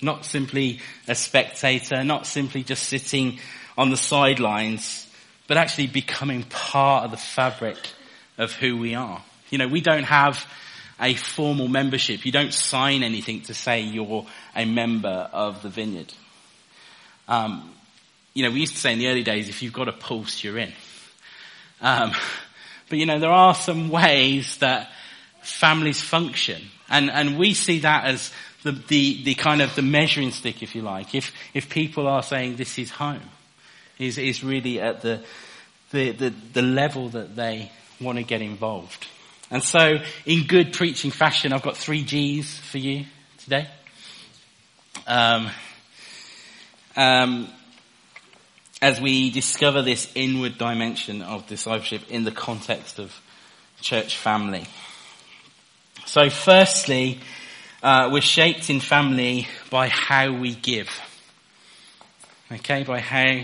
Not 0.00 0.24
simply 0.24 0.80
a 1.06 1.14
spectator, 1.14 2.02
not 2.02 2.26
simply 2.26 2.62
just 2.62 2.84
sitting 2.84 3.38
on 3.76 3.90
the 3.90 3.96
sidelines, 3.98 5.06
but 5.48 5.58
actually 5.58 5.88
becoming 5.88 6.44
part 6.44 7.04
of 7.04 7.10
the 7.10 7.18
fabric 7.18 7.76
of 8.38 8.52
who 8.52 8.78
we 8.78 8.94
are. 8.94 9.22
You 9.50 9.58
know, 9.58 9.68
we 9.68 9.80
don't 9.80 10.04
have 10.04 10.46
a 11.00 11.14
formal 11.14 11.68
membership. 11.68 12.24
You 12.24 12.32
don't 12.32 12.54
sign 12.54 13.02
anything 13.02 13.42
to 13.42 13.54
say 13.54 13.80
you're 13.80 14.26
a 14.54 14.64
member 14.64 15.28
of 15.32 15.62
the 15.62 15.68
vineyard. 15.68 16.12
Um, 17.28 17.72
you 18.34 18.44
know, 18.44 18.50
we 18.50 18.60
used 18.60 18.74
to 18.74 18.80
say 18.80 18.92
in 18.92 18.98
the 18.98 19.08
early 19.08 19.22
days, 19.22 19.48
if 19.48 19.62
you've 19.62 19.72
got 19.72 19.88
a 19.88 19.92
pulse, 19.92 20.42
you're 20.42 20.58
in. 20.58 20.72
Um, 21.80 22.12
but 22.88 22.98
you 22.98 23.06
know, 23.06 23.18
there 23.18 23.30
are 23.30 23.54
some 23.54 23.90
ways 23.90 24.58
that 24.58 24.90
families 25.42 26.00
function. 26.00 26.62
And, 26.88 27.10
and 27.10 27.38
we 27.38 27.54
see 27.54 27.80
that 27.80 28.04
as 28.04 28.32
the, 28.62 28.72
the, 28.72 29.22
the 29.24 29.34
kind 29.34 29.62
of 29.62 29.74
the 29.74 29.82
measuring 29.82 30.30
stick, 30.30 30.62
if 30.62 30.74
you 30.74 30.82
like. 30.82 31.14
If, 31.14 31.32
if 31.54 31.68
people 31.68 32.08
are 32.08 32.22
saying 32.22 32.56
this 32.56 32.78
is 32.78 32.90
home, 32.90 33.22
is, 33.98 34.18
is 34.18 34.42
really 34.42 34.80
at 34.80 35.02
the, 35.02 35.22
the, 35.90 36.12
the, 36.12 36.30
the 36.52 36.62
level 36.62 37.08
that 37.10 37.36
they 37.36 37.70
want 38.00 38.18
to 38.18 38.24
get 38.24 38.42
involved. 38.42 39.06
And 39.50 39.62
so 39.62 39.98
in 40.26 40.46
good 40.46 40.72
preaching 40.72 41.10
fashion, 41.10 41.52
I've 41.52 41.62
got 41.62 41.76
three 41.76 42.04
G's 42.04 42.58
for 42.58 42.78
you 42.78 43.06
today. 43.38 43.68
Um, 45.06 45.50
um, 46.96 47.48
as 48.80 49.00
we 49.00 49.30
discover 49.30 49.82
this 49.82 50.10
inward 50.14 50.58
dimension 50.58 51.22
of 51.22 51.46
discipleship 51.46 52.02
in 52.10 52.24
the 52.24 52.30
context 52.30 52.98
of 52.98 53.18
church 53.80 54.16
family. 54.16 54.66
So 56.06 56.30
firstly, 56.30 57.20
uh, 57.82 58.10
we're 58.12 58.20
shaped 58.20 58.70
in 58.70 58.80
family 58.80 59.46
by 59.70 59.88
how 59.88 60.32
we 60.32 60.54
give. 60.54 60.88
Okay, 62.50 62.82
by 62.82 63.00
how 63.00 63.42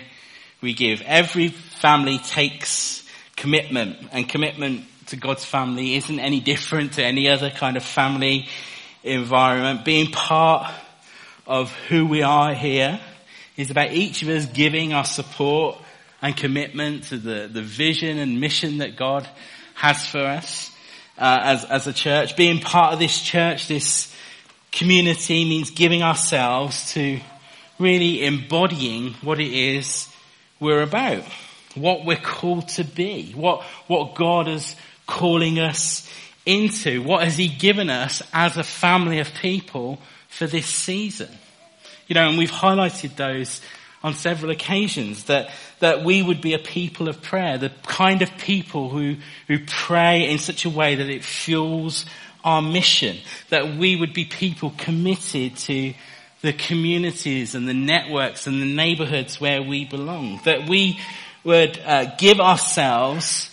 we 0.60 0.74
give. 0.74 1.02
Every 1.02 1.48
family 1.48 2.18
takes 2.18 3.03
commitment 3.36 3.96
and 4.12 4.28
commitment 4.28 4.84
to 5.06 5.16
God's 5.16 5.44
family 5.44 5.94
isn't 5.96 6.18
any 6.18 6.40
different 6.40 6.94
to 6.94 7.04
any 7.04 7.28
other 7.28 7.50
kind 7.50 7.76
of 7.76 7.84
family 7.84 8.48
environment. 9.02 9.84
Being 9.84 10.10
part 10.10 10.72
of 11.46 11.72
who 11.88 12.06
we 12.06 12.22
are 12.22 12.54
here 12.54 13.00
is 13.56 13.70
about 13.70 13.92
each 13.92 14.22
of 14.22 14.28
us 14.28 14.46
giving 14.46 14.92
our 14.92 15.04
support 15.04 15.78
and 16.22 16.36
commitment 16.36 17.04
to 17.04 17.18
the, 17.18 17.48
the 17.52 17.62
vision 17.62 18.18
and 18.18 18.40
mission 18.40 18.78
that 18.78 18.96
God 18.96 19.28
has 19.74 20.06
for 20.06 20.20
us 20.20 20.70
uh, 21.18 21.38
as, 21.42 21.64
as 21.64 21.86
a 21.86 21.92
church. 21.92 22.36
Being 22.36 22.60
part 22.60 22.94
of 22.94 22.98
this 22.98 23.20
church, 23.20 23.68
this 23.68 24.14
community 24.72 25.44
means 25.44 25.70
giving 25.70 26.02
ourselves 26.02 26.92
to 26.94 27.20
really 27.78 28.24
embodying 28.24 29.12
what 29.22 29.40
it 29.40 29.52
is 29.52 30.08
we're 30.60 30.82
about, 30.82 31.24
what 31.74 32.04
we're 32.04 32.16
called 32.16 32.68
to 32.68 32.84
be, 32.84 33.32
what, 33.32 33.62
what 33.86 34.14
God 34.14 34.48
is 34.48 34.76
calling 35.06 35.58
us 35.58 36.08
into, 36.46 37.02
what 37.02 37.24
has 37.24 37.36
He 37.36 37.48
given 37.48 37.90
us 37.90 38.22
as 38.32 38.56
a 38.56 38.62
family 38.62 39.18
of 39.20 39.32
people 39.34 39.98
for 40.28 40.46
this 40.46 40.66
season. 40.66 41.30
You 42.06 42.14
know, 42.14 42.28
and 42.28 42.38
we've 42.38 42.50
highlighted 42.50 43.16
those 43.16 43.60
on 44.02 44.14
several 44.14 44.50
occasions 44.50 45.24
that, 45.24 45.50
that 45.80 46.04
we 46.04 46.22
would 46.22 46.42
be 46.42 46.52
a 46.52 46.58
people 46.58 47.08
of 47.08 47.22
prayer, 47.22 47.56
the 47.56 47.72
kind 47.86 48.20
of 48.20 48.36
people 48.36 48.90
who, 48.90 49.16
who 49.48 49.58
pray 49.66 50.28
in 50.28 50.38
such 50.38 50.66
a 50.66 50.70
way 50.70 50.96
that 50.96 51.08
it 51.08 51.24
fuels 51.24 52.04
our 52.44 52.60
mission, 52.60 53.16
that 53.48 53.76
we 53.76 53.96
would 53.96 54.12
be 54.12 54.26
people 54.26 54.74
committed 54.76 55.56
to 55.56 55.94
the 56.42 56.52
communities 56.52 57.54
and 57.54 57.66
the 57.66 57.72
networks 57.72 58.46
and 58.46 58.60
the 58.60 58.66
neighborhoods 58.66 59.40
where 59.40 59.62
we 59.62 59.86
belong, 59.86 60.38
that 60.44 60.68
we 60.68 61.00
would 61.44 61.78
uh, 61.84 62.16
give 62.16 62.40
ourselves 62.40 63.50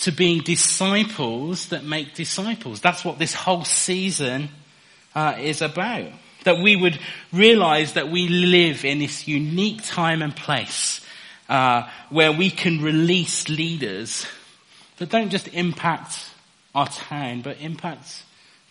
to 0.00 0.12
being 0.12 0.42
disciples 0.42 1.66
that 1.66 1.84
make 1.84 2.14
disciples. 2.14 2.80
That's 2.80 3.04
what 3.04 3.18
this 3.18 3.34
whole 3.34 3.64
season 3.64 4.48
uh, 5.14 5.36
is 5.40 5.62
about. 5.62 6.10
That 6.44 6.62
we 6.62 6.76
would 6.76 6.98
realize 7.32 7.94
that 7.94 8.10
we 8.10 8.28
live 8.28 8.84
in 8.84 8.98
this 8.98 9.26
unique 9.26 9.82
time 9.84 10.22
and 10.22 10.34
place 10.34 11.00
uh, 11.48 11.88
where 12.10 12.32
we 12.32 12.50
can 12.50 12.82
release 12.82 13.48
leaders 13.48 14.26
that 14.98 15.10
don't 15.10 15.30
just 15.30 15.48
impact 15.48 16.30
our 16.74 16.88
town, 16.88 17.42
but 17.42 17.60
impact 17.60 18.22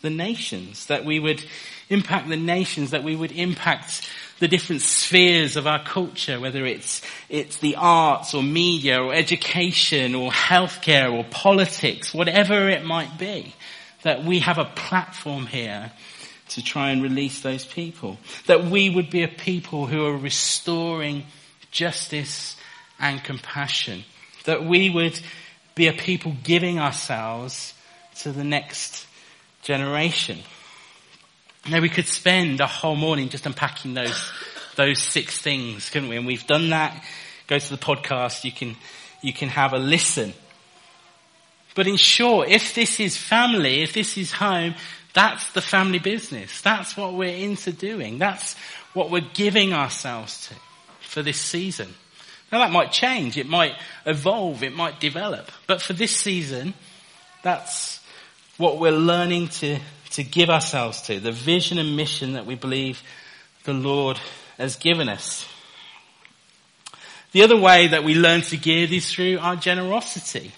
the 0.01 0.10
nations. 0.10 0.86
That 0.88 1.05
we 1.05 1.19
would 1.19 1.43
impact 1.89 2.29
the 2.29 2.38
nations, 2.38 2.91
that 2.91 3.03
we 3.03 3.15
would 3.15 3.31
impact 3.31 4.10
the 4.39 4.48
different 4.48 4.82
spheres 4.82 5.56
of 5.56 5.65
our 5.65 5.84
culture, 5.84 6.39
whether 6.39 6.65
it's, 6.65 7.01
it's 7.30 7.58
the 7.58 7.75
arts 7.77 8.34
or 8.34 8.44
media 8.44 9.01
or 9.01 9.13
education 9.13 10.13
or 10.13 10.32
healthcare 10.32 11.12
or 11.12 11.24
politics, 11.32 12.13
whatever 12.13 12.70
it 12.70 12.84
might 12.84 13.18
be, 13.18 13.54
that 14.04 14.24
we 14.24 14.39
have 14.39 14.58
a 14.58 14.65
platform 14.65 15.46
here 15.46 15.92
to 16.50 16.63
try 16.63 16.92
and 16.92 17.01
release 17.01 17.42
those 17.42 17.65
people. 17.65 18.18
That 18.48 18.65
we 18.65 18.89
would 18.89 19.10
be 19.10 19.24
a 19.24 19.27
people 19.27 19.88
who 19.88 20.06
are 20.06 20.18
restoring 20.18 21.24
justice 21.72 22.56
and 23.00 23.24
compassion. 23.24 24.04
That 24.44 24.65
we 24.65 24.89
would 24.89 25.20
be 25.75 25.88
a 25.88 25.94
people 25.94 26.36
giving 26.44 26.80
ourselves 26.80 27.74
to 28.20 28.32
the 28.32 28.44
next 28.44 29.08
generation. 29.63 30.39
Now 31.69 31.81
we 31.81 31.89
could 31.89 32.07
spend 32.07 32.60
a 32.62 32.67
whole 32.67 32.95
morning 32.95 33.29
just 33.29 33.45
unpacking 33.45 33.95
those, 33.95 34.31
those 34.75 35.01
six 35.01 35.38
things, 35.39 35.89
couldn't 35.89 36.10
we? 36.10 36.17
And 36.17 36.27
we've 36.27 36.45
done 36.45 36.69
that. 36.69 37.03
Go 37.48 37.57
to 37.57 37.69
the 37.69 37.77
podcast, 37.77 38.43
you 38.43 38.51
can, 38.51 38.75
you 39.22 39.34
can 39.34 39.50
have 39.50 39.74
a 39.74 39.79
listen. 39.79 40.34
But 41.75 41.88
in 41.88 41.98
short, 41.98 42.50
if 42.50 42.74
this 42.74 43.00
is 43.00 43.17
family, 43.17 43.81
if 43.81 43.93
this 43.93 44.17
is 44.17 44.31
home, 44.31 44.75
that's 45.13 45.51
the 45.53 45.62
family 45.62 46.00
business. 46.00 46.62
That's 46.62 46.95
what 46.95 47.13
we're 47.13 47.36
into 47.36 47.72
doing. 47.72 48.19
That's 48.19 48.55
what 48.93 49.10
we're 49.10 49.27
giving 49.34 49.74
ourselves 49.74 50.48
to 50.48 50.55
for 51.01 51.22
this 51.22 51.39
season. 51.39 51.93
Now 52.51 52.60
that 52.60 52.72
might 52.72 52.91
change. 52.91 53.38
It 53.38 53.48
might 53.48 53.74
evolve. 54.05 54.63
It 54.63 54.75
might 54.75 55.00
develop. 55.00 55.51
But 55.67 55.81
for 55.81 55.93
this 55.93 56.15
season, 56.15 56.74
that's 57.43 58.00
what 58.57 58.79
we're 58.79 58.91
learning 58.91 59.50
to, 59.50 59.79
to 60.15 60.24
give 60.24 60.50
ourselves 60.50 61.01
to. 61.03 61.19
The 61.19 61.31
vision 61.31 61.77
and 61.77 61.95
mission 61.95 62.34
that 62.34 62.45
we 62.45 62.55
believe 62.55 63.01
the 63.63 63.74
Lord 63.74 64.17
has 64.57 64.75
given 64.77 65.10
us. 65.10 65.45
The 67.34 67.43
other 67.43 67.60
way 67.60 67.88
that 67.88 68.03
we 68.05 68.15
learn 68.15 68.41
to 68.41 68.57
give 68.57 68.93
is 68.93 69.12
through 69.12 69.39
our 69.39 69.57
generosity. 69.57 70.53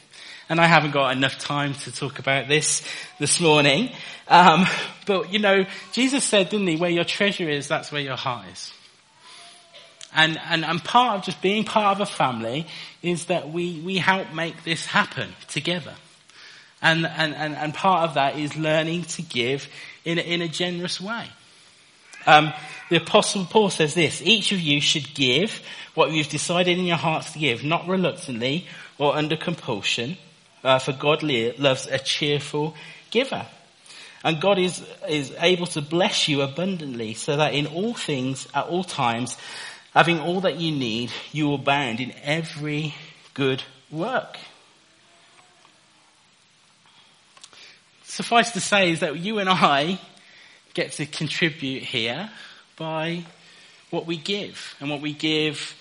And 0.47 0.61
I 0.61 0.67
haven't 0.67 0.91
got 0.91 1.15
enough 1.15 1.39
time 1.39 1.73
to 1.73 1.91
talk 1.91 2.19
about 2.19 2.47
this 2.47 2.83
this 3.19 3.41
morning. 3.41 3.89
Um, 4.27 4.65
but 5.07 5.33
you 5.33 5.39
know, 5.39 5.65
Jesus 5.91 6.23
said, 6.23 6.49
didn't 6.49 6.67
he, 6.67 6.75
where 6.75 6.91
your 6.91 7.03
treasure 7.03 7.49
is, 7.49 7.67
that's 7.67 7.91
where 7.91 8.01
your 8.01 8.15
heart 8.15 8.45
is. 8.51 8.71
And, 10.13 10.39
and, 10.49 10.63
and 10.63 10.83
part 10.83 11.17
of 11.17 11.25
just 11.25 11.41
being 11.41 11.63
part 11.63 11.99
of 11.99 12.01
a 12.01 12.11
family 12.11 12.67
is 13.01 13.25
that 13.25 13.49
we, 13.49 13.81
we 13.81 13.97
help 13.97 14.33
make 14.33 14.63
this 14.63 14.85
happen 14.85 15.33
together. 15.47 15.95
And, 16.81 17.05
and, 17.05 17.33
and, 17.33 17.55
and 17.55 17.73
part 17.73 18.07
of 18.07 18.15
that 18.15 18.37
is 18.37 18.55
learning 18.55 19.03
to 19.03 19.21
give 19.21 19.67
in 20.05 20.19
a, 20.19 20.21
in 20.21 20.41
a 20.41 20.47
generous 20.47 21.01
way. 21.01 21.27
Um, 22.25 22.53
the 22.89 22.97
apostle 22.97 23.45
Paul 23.45 23.69
says 23.69 23.93
this, 23.93 24.21
each 24.21 24.51
of 24.51 24.59
you 24.59 24.81
should 24.81 25.13
give 25.13 25.61
what 25.95 26.11
you've 26.11 26.29
decided 26.29 26.77
in 26.77 26.85
your 26.85 26.97
hearts 26.97 27.33
to 27.33 27.39
give, 27.39 27.63
not 27.63 27.87
reluctantly 27.87 28.67
or 28.97 29.15
under 29.15 29.37
compulsion, 29.37 30.17
uh, 30.63 30.79
for 30.79 30.91
God 30.91 31.23
loves 31.23 31.87
a 31.87 31.99
cheerful 31.99 32.75
giver. 33.11 33.45
And 34.23 34.41
God 34.41 34.59
is, 34.59 34.83
is 35.07 35.33
able 35.39 35.67
to 35.67 35.81
bless 35.81 36.27
you 36.27 36.41
abundantly 36.41 37.13
so 37.13 37.37
that 37.37 37.53
in 37.53 37.67
all 37.67 37.93
things, 37.93 38.47
at 38.53 38.65
all 38.65 38.83
times, 38.83 39.37
having 39.93 40.19
all 40.19 40.41
that 40.41 40.57
you 40.57 40.71
need, 40.71 41.11
you 41.31 41.47
will 41.47 41.55
abound 41.55 41.99
in 41.99 42.13
every 42.23 42.93
good 43.33 43.63
work. 43.89 44.37
Suffice 48.17 48.49
to 48.53 48.59
say 48.59 48.89
is 48.89 49.01
that 49.01 49.19
you 49.19 49.37
and 49.37 49.47
I 49.47 49.99
get 50.73 50.93
to 50.93 51.05
contribute 51.05 51.83
here 51.83 52.31
by 52.75 53.23
what 53.91 54.07
we 54.07 54.17
give 54.17 54.73
and 54.79 54.89
what 54.89 55.01
we 55.01 55.13
give 55.13 55.75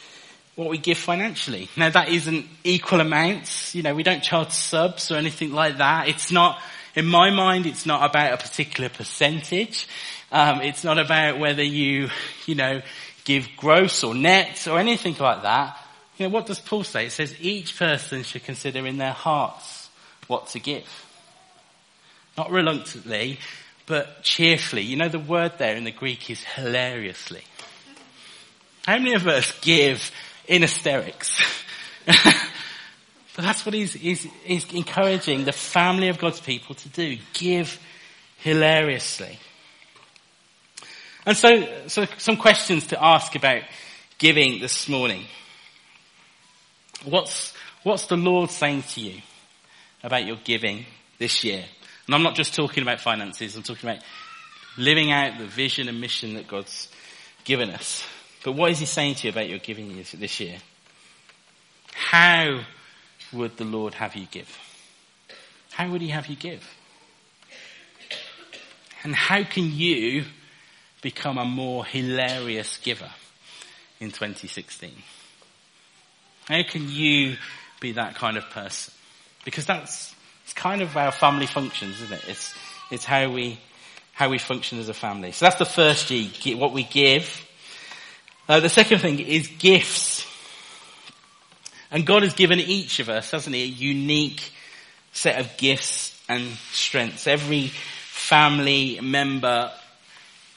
what 0.54 0.68
we 0.68 0.76
give 0.76 0.98
financially. 0.98 1.70
Now 1.78 1.88
that 1.88 2.10
isn't 2.10 2.44
equal 2.62 3.00
amounts. 3.00 3.74
You 3.74 3.82
know, 3.82 3.94
we 3.94 4.02
don't 4.02 4.22
charge 4.22 4.50
subs 4.50 5.10
or 5.10 5.14
anything 5.14 5.52
like 5.52 5.78
that. 5.78 6.08
It's 6.08 6.30
not, 6.30 6.60
in 6.94 7.06
my 7.06 7.30
mind, 7.30 7.64
it's 7.64 7.86
not 7.86 8.04
about 8.04 8.34
a 8.34 8.36
particular 8.36 8.90
percentage. 8.90 9.88
Um, 10.30 10.60
it's 10.60 10.84
not 10.84 10.98
about 10.98 11.38
whether 11.38 11.62
you, 11.62 12.10
you 12.44 12.54
know, 12.54 12.82
give 13.24 13.48
gross 13.56 14.04
or 14.04 14.14
net 14.14 14.68
or 14.68 14.78
anything 14.78 15.16
like 15.18 15.40
that. 15.40 15.78
You 16.18 16.28
know, 16.28 16.34
what 16.34 16.44
does 16.44 16.60
Paul 16.60 16.84
say? 16.84 17.06
It 17.06 17.12
says 17.12 17.34
each 17.40 17.78
person 17.78 18.24
should 18.24 18.44
consider 18.44 18.86
in 18.86 18.98
their 18.98 19.12
hearts 19.12 19.88
what 20.26 20.48
to 20.48 20.60
give. 20.60 21.05
Not 22.36 22.50
reluctantly, 22.50 23.38
but 23.86 24.22
cheerfully. 24.22 24.82
You 24.82 24.96
know, 24.96 25.08
the 25.08 25.18
word 25.18 25.52
there 25.58 25.76
in 25.76 25.84
the 25.84 25.90
Greek 25.90 26.30
is 26.30 26.42
hilariously. 26.42 27.42
How 28.84 28.98
many 28.98 29.14
of 29.14 29.26
us 29.26 29.52
give 29.60 30.10
in 30.46 30.62
hysterics? 30.62 31.40
but 32.06 32.14
that's 33.36 33.64
what 33.64 33.74
he's, 33.74 33.94
he's, 33.94 34.22
he's 34.44 34.72
encouraging 34.72 35.44
the 35.44 35.52
family 35.52 36.08
of 36.08 36.18
God's 36.18 36.40
people 36.40 36.74
to 36.74 36.88
do. 36.90 37.18
Give 37.32 37.80
hilariously. 38.38 39.38
And 41.24 41.36
so, 41.36 41.88
so 41.88 42.06
some 42.18 42.36
questions 42.36 42.86
to 42.88 43.02
ask 43.02 43.34
about 43.34 43.62
giving 44.18 44.60
this 44.60 44.88
morning. 44.88 45.24
What's, 47.04 47.52
what's 47.82 48.06
the 48.06 48.16
Lord 48.16 48.50
saying 48.50 48.82
to 48.90 49.00
you 49.00 49.20
about 50.04 50.24
your 50.24 50.36
giving 50.44 50.86
this 51.18 51.42
year? 51.42 51.64
And 52.06 52.14
I'm 52.14 52.22
not 52.22 52.34
just 52.34 52.54
talking 52.54 52.82
about 52.82 53.00
finances, 53.00 53.56
I'm 53.56 53.62
talking 53.62 53.88
about 53.90 54.02
living 54.78 55.10
out 55.10 55.38
the 55.38 55.46
vision 55.46 55.88
and 55.88 56.00
mission 56.00 56.34
that 56.34 56.46
God's 56.48 56.88
given 57.44 57.70
us. 57.70 58.04
But 58.44 58.52
what 58.52 58.70
is 58.70 58.78
he 58.78 58.86
saying 58.86 59.16
to 59.16 59.26
you 59.26 59.30
about 59.32 59.48
your 59.48 59.58
giving 59.58 59.96
this 59.96 60.40
year? 60.40 60.58
How 61.92 62.60
would 63.32 63.56
the 63.56 63.64
Lord 63.64 63.94
have 63.94 64.14
you 64.14 64.26
give? 64.30 64.58
How 65.72 65.90
would 65.90 66.00
he 66.00 66.08
have 66.08 66.26
you 66.28 66.36
give? 66.36 66.62
And 69.02 69.14
how 69.14 69.44
can 69.44 69.72
you 69.72 70.24
become 71.02 71.38
a 71.38 71.44
more 71.44 71.84
hilarious 71.84 72.78
giver 72.78 73.10
in 74.00 74.10
2016? 74.10 74.90
How 76.46 76.62
can 76.62 76.88
you 76.88 77.36
be 77.80 77.92
that 77.92 78.14
kind 78.14 78.36
of 78.36 78.48
person? 78.50 78.94
Because 79.44 79.66
that's 79.66 80.15
it's 80.46 80.52
kind 80.52 80.80
of 80.80 80.90
how 80.90 81.10
family 81.10 81.46
functions, 81.46 82.00
isn't 82.00 82.18
it? 82.18 82.24
It's 82.28 82.54
it's 82.92 83.04
how 83.04 83.30
we 83.32 83.58
how 84.12 84.28
we 84.30 84.38
function 84.38 84.78
as 84.78 84.88
a 84.88 84.94
family. 84.94 85.32
So 85.32 85.44
that's 85.44 85.58
the 85.58 85.64
first 85.64 86.06
G, 86.06 86.54
what 86.54 86.72
we 86.72 86.84
give. 86.84 87.44
Uh, 88.48 88.60
the 88.60 88.68
second 88.68 89.00
thing 89.00 89.18
is 89.18 89.48
gifts. 89.58 90.24
And 91.90 92.06
God 92.06 92.22
has 92.22 92.34
given 92.34 92.60
each 92.60 93.00
of 93.00 93.08
us, 93.08 93.32
hasn't 93.32 93.56
he, 93.56 93.64
a 93.64 93.66
unique 93.66 94.52
set 95.12 95.40
of 95.40 95.56
gifts 95.56 96.16
and 96.28 96.46
strengths. 96.70 97.26
Every 97.26 97.66
family 97.66 99.00
member 99.02 99.72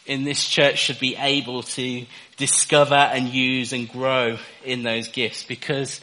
in 0.06 0.24
this 0.24 0.48
church 0.48 0.78
should 0.78 1.00
be 1.00 1.16
able 1.16 1.64
to 1.64 2.06
discover 2.38 2.94
and 2.94 3.28
use 3.28 3.74
and 3.74 3.90
grow 3.90 4.38
in 4.64 4.84
those 4.84 5.08
gifts 5.08 5.44
because 5.44 6.00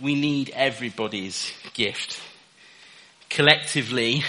we 0.00 0.14
need 0.14 0.50
everybody's 0.54 1.52
gift. 1.74 2.22
Collectively, 3.28 4.22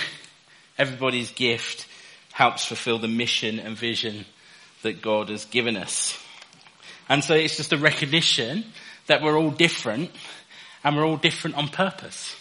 everybody's 0.78 1.32
gift 1.32 1.88
helps 2.34 2.66
fulfill 2.66 3.00
the 3.00 3.08
mission 3.08 3.60
and 3.60 3.78
vision 3.78 4.26
that 4.84 5.02
God 5.02 5.30
has 5.30 5.46
given 5.46 5.76
us. 5.76 6.18
And 7.08 7.24
so 7.24 7.34
it's 7.34 7.58
just 7.58 7.74
a 7.74 7.78
recognition 7.78 8.66
that 9.08 9.22
we're 9.22 9.38
all 9.38 9.52
different 9.52 10.12
and 10.84 10.96
we're 10.96 11.06
all 11.06 11.18
different 11.18 11.58
on 11.58 11.68
purpose. 11.68 12.36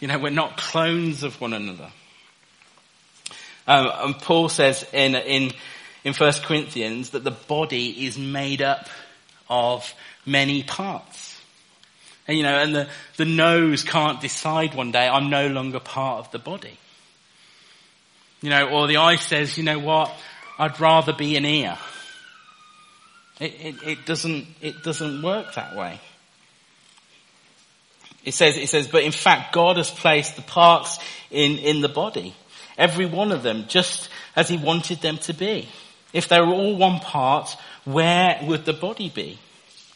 You 0.00 0.08
know, 0.08 0.18
we're 0.18 0.30
not 0.30 0.56
clones 0.56 1.22
of 1.22 1.40
one 1.40 1.52
another. 1.52 1.90
Um, 3.66 3.90
and 3.94 4.18
Paul 4.18 4.48
says 4.48 4.84
in, 4.92 5.14
in, 5.14 5.52
in 6.02 6.14
1 6.14 6.32
Corinthians 6.42 7.10
that 7.10 7.24
the 7.24 7.30
body 7.30 8.06
is 8.06 8.18
made 8.18 8.62
up 8.62 8.88
of 9.48 9.94
many 10.26 10.62
parts. 10.62 11.33
And, 12.26 12.36
you 12.36 12.42
know, 12.42 12.54
and 12.54 12.74
the, 12.74 12.88
the 13.16 13.24
nose 13.24 13.84
can't 13.84 14.20
decide 14.20 14.74
one 14.74 14.92
day, 14.92 15.08
I'm 15.08 15.30
no 15.30 15.48
longer 15.48 15.80
part 15.80 16.24
of 16.24 16.30
the 16.32 16.38
body. 16.38 16.78
You 18.40 18.50
know, 18.50 18.68
or 18.68 18.86
the 18.86 18.98
eye 18.98 19.16
says, 19.16 19.56
you 19.56 19.64
know 19.64 19.78
what, 19.78 20.12
I'd 20.58 20.80
rather 20.80 21.12
be 21.12 21.36
an 21.36 21.44
ear. 21.44 21.78
It, 23.40 23.54
it, 23.60 23.82
it, 23.82 24.06
doesn't, 24.06 24.46
it 24.60 24.82
doesn't 24.82 25.22
work 25.22 25.54
that 25.54 25.76
way. 25.76 26.00
It 28.24 28.32
says, 28.32 28.56
it 28.56 28.68
says, 28.68 28.88
but 28.88 29.02
in 29.02 29.12
fact, 29.12 29.54
God 29.54 29.76
has 29.76 29.90
placed 29.90 30.36
the 30.36 30.42
parts 30.42 30.98
in, 31.30 31.58
in 31.58 31.80
the 31.82 31.88
body. 31.88 32.34
Every 32.78 33.06
one 33.06 33.32
of 33.32 33.42
them, 33.42 33.66
just 33.68 34.08
as 34.34 34.48
he 34.48 34.56
wanted 34.56 35.00
them 35.00 35.18
to 35.18 35.34
be. 35.34 35.68
If 36.12 36.28
they 36.28 36.40
were 36.40 36.46
all 36.46 36.76
one 36.76 37.00
part, 37.00 37.54
where 37.84 38.38
would 38.44 38.64
the 38.64 38.72
body 38.72 39.10
be? 39.10 39.38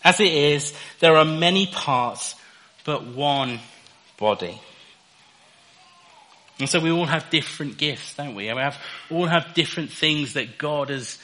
As 0.09 0.21
it 0.21 0.33
is, 0.33 0.73
there 1.01 1.17
are 1.17 1.25
many 1.27 1.67
parts, 1.67 2.35
but 2.85 3.05
one 3.05 3.61
body. 4.17 4.59
And 6.59 6.67
so 6.67 6.81
we 6.81 6.91
all 6.91 7.05
have 7.05 7.29
different 7.29 7.77
gifts, 7.77 8.15
don't 8.15 8.35
we? 8.35 8.45
We 8.51 8.59
have, 8.59 8.79
all 9.11 9.27
have 9.27 9.53
different 9.53 9.91
things 9.91 10.33
that 10.33 10.57
God 10.57 10.89
has 10.89 11.19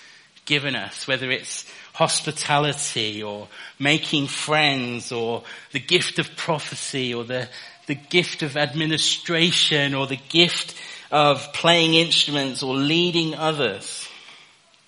given 0.45 0.77
us, 0.77 1.09
whether 1.09 1.31
it's 1.31 1.65
hospitality 1.95 3.23
or 3.23 3.49
making 3.79 4.27
friends 4.27 5.13
or 5.13 5.45
the 5.73 5.81
gift 5.81 6.19
of 6.19 6.37
prophecy 6.37 7.15
or 7.15 7.25
the, 7.25 7.49
the 7.87 7.95
gift 7.95 8.43
of 8.43 8.55
administration 8.55 9.95
or 9.95 10.07
the 10.07 10.21
gift 10.29 10.75
of 11.11 11.55
playing 11.55 11.95
instruments 11.95 12.63
or 12.63 12.75
leading 12.75 13.35
others. 13.35 14.07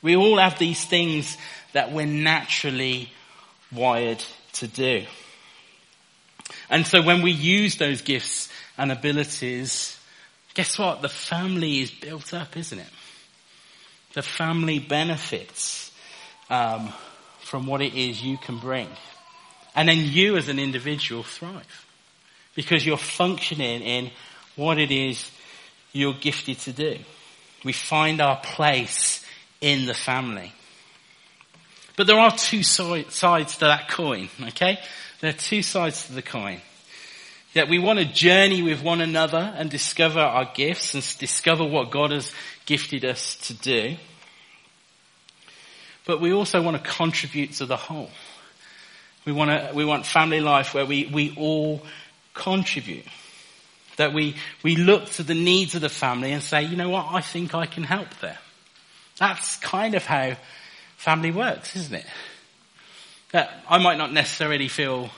We 0.02 0.16
all 0.16 0.38
have 0.38 0.58
these 0.58 0.84
things 0.84 1.38
that 1.72 1.92
we're 1.92 2.04
naturally 2.04 3.10
wired 3.76 4.22
to 4.54 4.66
do. 4.66 5.04
And 6.70 6.86
so 6.86 7.02
when 7.02 7.22
we 7.22 7.30
use 7.30 7.76
those 7.76 8.02
gifts 8.02 8.48
and 8.78 8.90
abilities, 8.90 9.98
guess 10.54 10.78
what? 10.78 11.02
The 11.02 11.08
family 11.08 11.80
is 11.80 11.90
built 11.90 12.34
up, 12.34 12.56
isn't 12.56 12.78
it? 12.78 12.90
the 14.16 14.22
family 14.22 14.78
benefits 14.78 15.92
um, 16.48 16.90
from 17.40 17.66
what 17.66 17.82
it 17.82 17.94
is 17.94 18.22
you 18.22 18.38
can 18.38 18.58
bring. 18.58 18.88
And 19.74 19.90
then 19.90 19.98
you 19.98 20.38
as 20.38 20.48
an 20.48 20.58
individual 20.58 21.22
thrive 21.22 21.86
because 22.54 22.84
you're 22.84 22.96
functioning 22.96 23.82
in 23.82 24.10
what 24.56 24.78
it 24.78 24.90
is 24.90 25.30
you're 25.92 26.14
gifted 26.14 26.58
to 26.60 26.72
do. 26.72 26.98
We 27.62 27.74
find 27.74 28.22
our 28.22 28.38
place 28.42 29.22
in 29.60 29.84
the 29.84 29.92
family. 29.92 30.50
But 31.96 32.06
there 32.06 32.18
are 32.18 32.30
two 32.30 32.62
sides 32.62 33.56
to 33.56 33.64
that 33.64 33.88
coin, 33.88 34.28
okay? 34.48 34.78
There 35.20 35.30
are 35.30 35.36
two 35.36 35.62
sides 35.62 36.06
to 36.06 36.12
the 36.12 36.22
coin. 36.22 36.60
That 37.54 37.70
we 37.70 37.78
want 37.78 37.98
to 37.98 38.04
journey 38.04 38.62
with 38.62 38.82
one 38.82 39.00
another 39.00 39.54
and 39.56 39.70
discover 39.70 40.20
our 40.20 40.50
gifts 40.54 40.92
and 40.94 41.18
discover 41.18 41.64
what 41.64 41.90
God 41.90 42.10
has 42.10 42.30
gifted 42.66 43.04
us 43.06 43.36
to 43.46 43.54
do. 43.54 43.96
But 46.04 46.20
we 46.20 46.32
also 46.32 46.60
want 46.60 46.82
to 46.82 46.90
contribute 46.90 47.52
to 47.54 47.66
the 47.66 47.76
whole. 47.76 48.10
We 49.24 49.32
want 49.32 49.50
to, 49.50 49.74
we 49.74 49.86
want 49.86 50.04
family 50.04 50.40
life 50.40 50.74
where 50.74 50.84
we, 50.84 51.06
we 51.06 51.34
all 51.36 51.82
contribute. 52.34 53.06
That 53.96 54.12
we, 54.12 54.36
we 54.62 54.76
look 54.76 55.08
to 55.12 55.22
the 55.22 55.34
needs 55.34 55.74
of 55.74 55.80
the 55.80 55.88
family 55.88 56.32
and 56.32 56.42
say, 56.42 56.62
you 56.62 56.76
know 56.76 56.90
what, 56.90 57.06
I 57.10 57.22
think 57.22 57.54
I 57.54 57.64
can 57.64 57.82
help 57.82 58.08
there. 58.20 58.38
That's 59.18 59.56
kind 59.56 59.94
of 59.94 60.04
how 60.04 60.36
family 60.96 61.30
works, 61.30 61.76
isn't 61.76 61.94
it? 61.94 62.06
That 63.32 63.62
I 63.68 63.78
might 63.78 63.98
not 63.98 64.12
necessarily 64.12 64.68
feel 64.68 65.10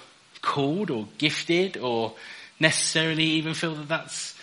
called 0.42 0.90
or 0.90 1.08
gifted 1.18 1.76
or 1.76 2.14
necessarily 2.60 3.24
even 3.24 3.54
feel 3.54 3.74
that 3.74 3.88
that's 3.88 4.34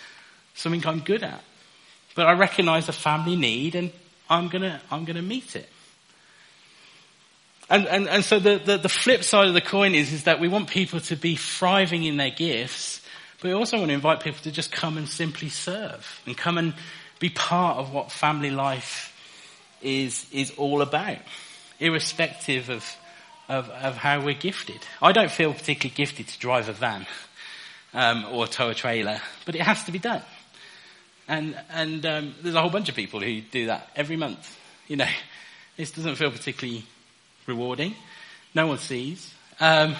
something 0.54 0.84
I'm 0.86 1.00
good 1.00 1.22
at. 1.22 1.42
But 2.14 2.26
I 2.26 2.32
recognize 2.32 2.88
a 2.88 2.92
family 2.92 3.36
need 3.36 3.74
and 3.74 3.92
I'm 4.28 4.48
gonna, 4.48 4.80
I'm 4.90 5.04
gonna 5.04 5.22
meet 5.22 5.56
it. 5.56 5.68
And, 7.68 7.86
and, 7.86 8.08
and 8.08 8.24
so 8.24 8.38
the, 8.38 8.58
the, 8.58 8.78
the, 8.78 8.88
flip 8.88 9.24
side 9.24 9.48
of 9.48 9.54
the 9.54 9.60
coin 9.60 9.96
is, 9.96 10.12
is 10.12 10.24
that 10.24 10.38
we 10.38 10.46
want 10.46 10.68
people 10.68 11.00
to 11.00 11.16
be 11.16 11.34
thriving 11.34 12.04
in 12.04 12.16
their 12.16 12.30
gifts, 12.30 13.00
but 13.40 13.48
we 13.48 13.54
also 13.54 13.76
want 13.76 13.88
to 13.88 13.94
invite 13.94 14.20
people 14.20 14.38
to 14.44 14.52
just 14.52 14.70
come 14.70 14.96
and 14.96 15.08
simply 15.08 15.48
serve 15.48 16.22
and 16.26 16.36
come 16.36 16.58
and 16.58 16.74
be 17.18 17.28
part 17.28 17.78
of 17.78 17.92
what 17.92 18.12
family 18.12 18.50
life 18.50 19.12
is, 19.86 20.26
is 20.32 20.52
all 20.58 20.82
about, 20.82 21.18
irrespective 21.78 22.68
of, 22.68 22.84
of, 23.48 23.70
of 23.70 23.96
how 23.96 24.20
we're 24.20 24.34
gifted. 24.34 24.80
I 25.00 25.12
don't 25.12 25.30
feel 25.30 25.52
particularly 25.52 25.94
gifted 25.94 26.26
to 26.28 26.38
drive 26.38 26.68
a 26.68 26.72
van 26.72 27.06
um, 27.94 28.26
or 28.32 28.46
tow 28.48 28.70
a 28.70 28.74
trailer, 28.74 29.20
but 29.44 29.54
it 29.54 29.62
has 29.62 29.84
to 29.84 29.92
be 29.92 30.00
done. 30.00 30.22
And, 31.28 31.56
and 31.70 32.04
um, 32.04 32.34
there's 32.42 32.54
a 32.54 32.60
whole 32.60 32.70
bunch 32.70 32.88
of 32.88 32.96
people 32.96 33.20
who 33.20 33.40
do 33.40 33.66
that 33.66 33.88
every 33.94 34.16
month. 34.16 34.58
You 34.88 34.96
know, 34.96 35.08
this 35.76 35.92
doesn't 35.92 36.16
feel 36.16 36.30
particularly 36.30 36.84
rewarding. 37.46 37.94
No 38.54 38.66
one 38.66 38.78
sees. 38.78 39.32
Um, 39.60 39.94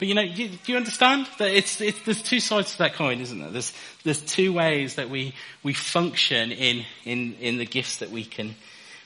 but 0.00 0.08
you 0.08 0.14
know, 0.14 0.26
do, 0.26 0.48
you 0.64 0.76
understand 0.78 1.28
that 1.38 1.50
it's, 1.50 1.78
it's, 1.82 2.02
there's 2.04 2.22
two 2.22 2.40
sides 2.40 2.72
to 2.72 2.78
that 2.78 2.94
coin, 2.94 3.20
isn't 3.20 3.38
there? 3.38 3.50
There's, 3.50 3.72
there's 4.02 4.22
two 4.22 4.50
ways 4.50 4.94
that 4.94 5.10
we, 5.10 5.34
we 5.62 5.74
function 5.74 6.52
in, 6.52 6.86
in, 7.04 7.34
in 7.34 7.58
the 7.58 7.66
gifts 7.66 7.98
that 7.98 8.10
we 8.10 8.24
can, 8.24 8.54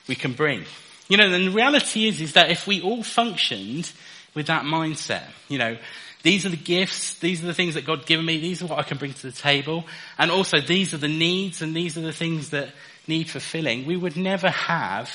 we 0.07 0.15
can 0.15 0.31
bring. 0.31 0.63
You 1.09 1.17
know, 1.17 1.25
and 1.25 1.47
the 1.47 1.51
reality 1.51 2.07
is, 2.07 2.21
is 2.21 2.33
that 2.33 2.49
if 2.49 2.65
we 2.65 2.81
all 2.81 3.03
functioned 3.03 3.91
with 4.35 4.47
that 4.47 4.63
mindset, 4.63 5.25
you 5.49 5.57
know, 5.57 5.77
these 6.23 6.45
are 6.45 6.49
the 6.49 6.55
gifts, 6.55 7.19
these 7.19 7.43
are 7.43 7.47
the 7.47 7.53
things 7.53 7.73
that 7.73 7.85
God's 7.85 8.05
given 8.05 8.25
me, 8.25 8.39
these 8.39 8.63
are 8.63 8.67
what 8.67 8.79
I 8.79 8.83
can 8.83 8.97
bring 8.97 9.13
to 9.13 9.21
the 9.21 9.37
table, 9.37 9.83
and 10.17 10.31
also 10.31 10.61
these 10.61 10.93
are 10.93 10.97
the 10.97 11.09
needs 11.09 11.61
and 11.61 11.75
these 11.75 11.97
are 11.97 12.01
the 12.01 12.13
things 12.13 12.51
that 12.51 12.69
need 13.05 13.29
fulfilling, 13.29 13.85
we 13.85 13.97
would 13.97 14.15
never 14.15 14.49
have 14.49 15.11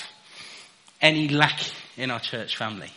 any 1.00 1.28
lack 1.28 1.58
in 1.96 2.10
our 2.10 2.20
church 2.20 2.58
family. 2.58 2.90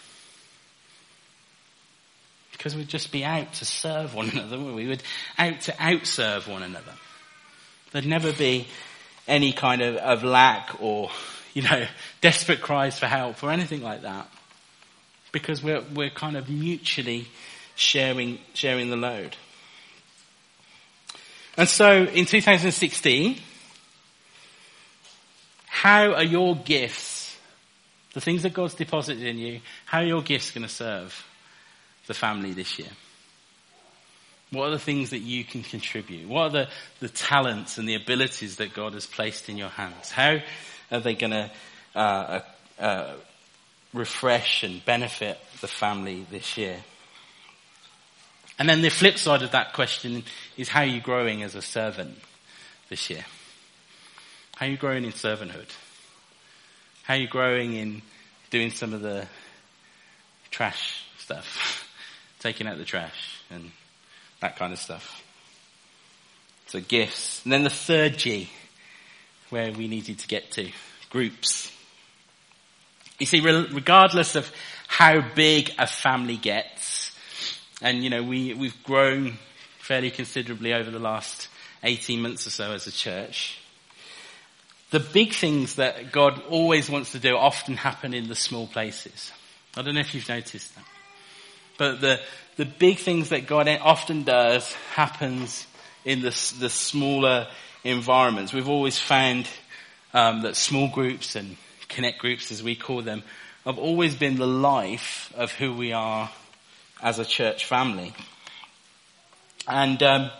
Because 2.63 2.77
we'd 2.77 2.87
just 2.87 3.11
be 3.11 3.25
out 3.25 3.51
to 3.55 3.65
serve 3.65 4.15
one 4.15 4.29
another. 4.29 4.57
We 4.57 4.87
would 4.87 5.03
out 5.37 5.59
to 5.63 5.73
outserve 5.73 6.47
one 6.47 6.63
another. 6.63 6.93
There'd 7.91 8.05
never 8.05 8.31
be 8.31 8.69
any 9.27 9.51
kind 9.51 9.81
of, 9.81 9.97
of 9.97 10.23
lack 10.23 10.81
or, 10.81 11.09
you 11.53 11.63
know, 11.63 11.85
desperate 12.21 12.61
cries 12.61 12.97
for 12.97 13.07
help 13.07 13.43
or 13.43 13.51
anything 13.51 13.81
like 13.81 14.03
that. 14.03 14.29
Because 15.33 15.61
we're, 15.61 15.83
we're 15.93 16.09
kind 16.09 16.37
of 16.37 16.47
mutually 16.47 17.27
sharing, 17.75 18.39
sharing 18.53 18.89
the 18.89 18.95
load. 18.95 19.35
And 21.57 21.67
so 21.67 22.05
in 22.05 22.25
2016, 22.25 23.39
how 25.67 26.13
are 26.13 26.23
your 26.23 26.55
gifts, 26.55 27.35
the 28.13 28.21
things 28.21 28.43
that 28.43 28.53
God's 28.53 28.75
deposited 28.75 29.21
in 29.21 29.37
you, 29.37 29.59
how 29.83 29.99
are 29.99 30.05
your 30.05 30.21
gifts 30.21 30.51
going 30.51 30.65
to 30.65 30.73
serve 30.73 31.25
the 32.07 32.13
family 32.13 32.51
this 32.51 32.79
year? 32.79 32.89
What 34.51 34.67
are 34.67 34.71
the 34.71 34.79
things 34.79 35.09
that 35.09 35.19
you 35.19 35.43
can 35.43 35.63
contribute? 35.63 36.27
What 36.27 36.43
are 36.43 36.49
the, 36.49 36.67
the 36.99 37.09
talents 37.09 37.79
and 37.79 37.89
the 37.89 37.95
abilities 37.95 38.57
that 38.57 38.73
God 38.73 38.93
has 38.93 39.07
placed 39.07 39.49
in 39.49 39.57
your 39.57 39.69
hands? 39.69 40.11
How 40.11 40.39
are 40.91 40.99
they 40.99 41.15
going 41.15 41.31
to 41.31 41.51
uh, 41.95 42.41
uh, 42.79 43.13
refresh 43.93 44.63
and 44.63 44.85
benefit 44.85 45.39
the 45.61 45.67
family 45.67 46.27
this 46.29 46.55
year? 46.55 46.77
And 48.59 48.69
then 48.69 48.81
the 48.81 48.89
flip 48.89 49.17
side 49.17 49.41
of 49.41 49.51
that 49.51 49.73
question 49.73 50.23
is 50.55 50.69
how 50.69 50.81
are 50.81 50.85
you 50.85 51.01
growing 51.01 51.41
as 51.41 51.55
a 51.55 51.61
servant 51.61 52.15
this 52.89 53.09
year? 53.09 53.25
How 54.55 54.67
are 54.67 54.69
you 54.69 54.77
growing 54.77 55.03
in 55.03 55.11
servanthood? 55.11 55.69
How 57.03 57.15
are 57.15 57.17
you 57.17 57.27
growing 57.27 57.73
in 57.73 58.03
doing 58.51 58.69
some 58.69 58.93
of 58.93 59.01
the 59.01 59.27
trash 60.51 61.03
stuff? 61.17 61.82
Taking 62.43 62.67
out 62.67 62.77
the 62.77 62.83
trash 62.83 63.39
and 63.49 63.71
that 64.41 64.57
kind 64.57 64.73
of 64.73 64.79
stuff. 64.79 65.23
So 66.67 66.81
gifts. 66.81 67.41
And 67.45 67.53
then 67.53 67.63
the 67.63 67.69
third 67.69 68.17
G, 68.17 68.49
where 69.49 69.71
we 69.71 69.87
needed 69.87 70.19
to 70.19 70.27
get 70.27 70.51
to, 70.51 70.69
groups. 71.09 71.71
You 73.17 73.25
see, 73.27 73.39
regardless 73.39 74.35
of 74.35 74.51
how 74.87 75.21
big 75.21 75.71
a 75.79 75.87
family 75.87 76.35
gets, 76.35 77.17
and 77.81 78.03
you 78.03 78.09
know, 78.09 78.21
we, 78.21 78.53
we've 78.53 78.83
grown 78.83 79.37
fairly 79.79 80.11
considerably 80.11 80.73
over 80.73 80.91
the 80.91 80.99
last 80.99 81.47
18 81.83 82.21
months 82.21 82.45
or 82.45 82.49
so 82.49 82.73
as 82.73 82.87
a 82.87 82.91
church, 82.91 83.57
the 84.91 84.99
big 84.99 85.33
things 85.33 85.75
that 85.75 86.11
God 86.11 86.43
always 86.49 86.89
wants 86.89 87.13
to 87.13 87.19
do 87.19 87.37
often 87.37 87.77
happen 87.77 88.13
in 88.13 88.27
the 88.27 88.35
small 88.35 88.67
places. 88.67 89.31
I 89.77 89.81
don't 89.81 89.95
know 89.95 90.01
if 90.01 90.13
you've 90.13 90.27
noticed 90.27 90.75
that. 90.75 90.83
But 91.77 92.01
the, 92.01 92.19
the 92.57 92.65
big 92.65 92.99
things 92.99 93.29
that 93.29 93.47
God 93.47 93.67
often 93.67 94.23
does 94.23 94.71
happens 94.93 95.67
in 96.05 96.21
the, 96.21 96.53
the 96.59 96.69
smaller 96.69 97.47
environments. 97.83 98.53
We've 98.53 98.69
always 98.69 98.99
found 98.99 99.47
um, 100.13 100.41
that 100.43 100.55
small 100.55 100.87
groups 100.89 101.35
and 101.35 101.57
connect 101.89 102.19
groups, 102.19 102.51
as 102.51 102.61
we 102.61 102.75
call 102.75 103.01
them, 103.01 103.23
have 103.65 103.77
always 103.77 104.15
been 104.15 104.37
the 104.37 104.47
life 104.47 105.33
of 105.35 105.51
who 105.51 105.73
we 105.73 105.93
are 105.93 106.29
as 107.01 107.19
a 107.19 107.25
church 107.25 107.65
family. 107.65 108.13
And 109.67 110.01
um, 110.03 110.31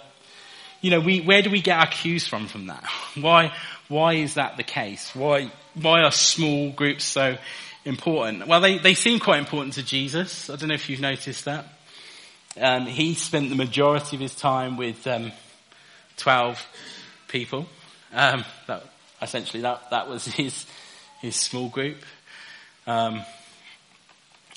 you 0.84 0.92
know, 0.92 1.00
we, 1.00 1.22
where 1.22 1.42
do 1.42 1.50
we 1.50 1.62
get 1.62 1.80
our 1.80 1.88
cues 1.88 2.28
from 2.28 2.48
from 2.48 2.68
that? 2.68 2.84
Why, 3.16 3.54
why 3.88 4.16
is 4.16 4.36
that 4.36 4.58
the 4.58 4.64
case? 4.64 5.16
Why, 5.16 5.52
why 5.76 6.02
are 6.02 6.12
small 6.12 6.72
groups 6.72 7.06
so 7.06 7.38
important? 7.86 8.48
Well, 8.48 8.62
they, 8.62 8.78
they 8.78 8.94
seem 8.94 9.20
quite 9.20 9.40
important 9.40 9.74
to 9.74 9.84
Jesus. 9.84 10.50
I 10.50 10.56
don't 10.56 10.70
know 10.70 10.76
if 10.76 10.90
you've 10.90 11.02
noticed 11.02 11.46
that. 11.46 11.66
Um, 12.60 12.86
he 12.86 13.16
spent 13.16 13.50
the 13.50 13.56
majority 13.56 14.16
of 14.16 14.22
his 14.22 14.36
time 14.36 14.78
with 14.78 15.06
um, 15.08 15.32
12 16.18 16.66
people. 17.28 17.68
Um, 18.14 18.46
that, 18.68 18.84
essentially, 19.22 19.64
that, 19.64 19.90
that 19.90 20.08
was 20.08 20.26
his, 20.36 20.66
his 21.20 21.36
small 21.36 21.70
group. 21.70 21.98
Um, 22.86 23.24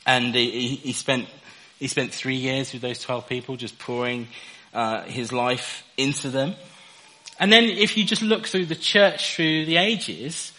and 0.06 0.34
he, 0.34 0.76
he, 0.76 0.92
spent, 0.92 1.28
he 1.78 1.88
spent 1.88 2.12
three 2.12 2.36
years 2.36 2.72
with 2.72 2.82
those 2.82 3.00
12 3.00 3.28
people 3.28 3.56
just 3.56 3.78
pouring 3.78 4.28
uh, 4.74 5.02
his 5.02 5.32
life 5.32 5.84
into 5.96 6.28
them. 6.28 6.54
And 7.38 7.52
then 7.52 7.64
if 7.64 7.96
you 7.96 8.04
just 8.04 8.22
look 8.22 8.46
through 8.46 8.66
the 8.66 8.74
church 8.74 9.34
through 9.34 9.66
the 9.66 9.76
ages, 9.76 10.52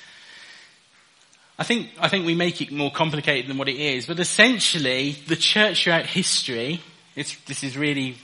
I 1.59 1.63
think, 1.63 1.89
I 1.99 2.07
think 2.07 2.25
we 2.25 2.35
make 2.35 2.61
it 2.61 2.71
more 2.71 2.91
complicated 2.91 3.49
than 3.49 3.57
what 3.57 3.67
it 3.67 3.77
is, 3.77 4.05
but 4.05 4.19
essentially 4.19 5.13
the 5.27 5.35
church 5.35 5.83
throughout 5.83 6.05
history, 6.05 6.81
this 7.15 7.63
is 7.63 7.75
really 7.75 8.17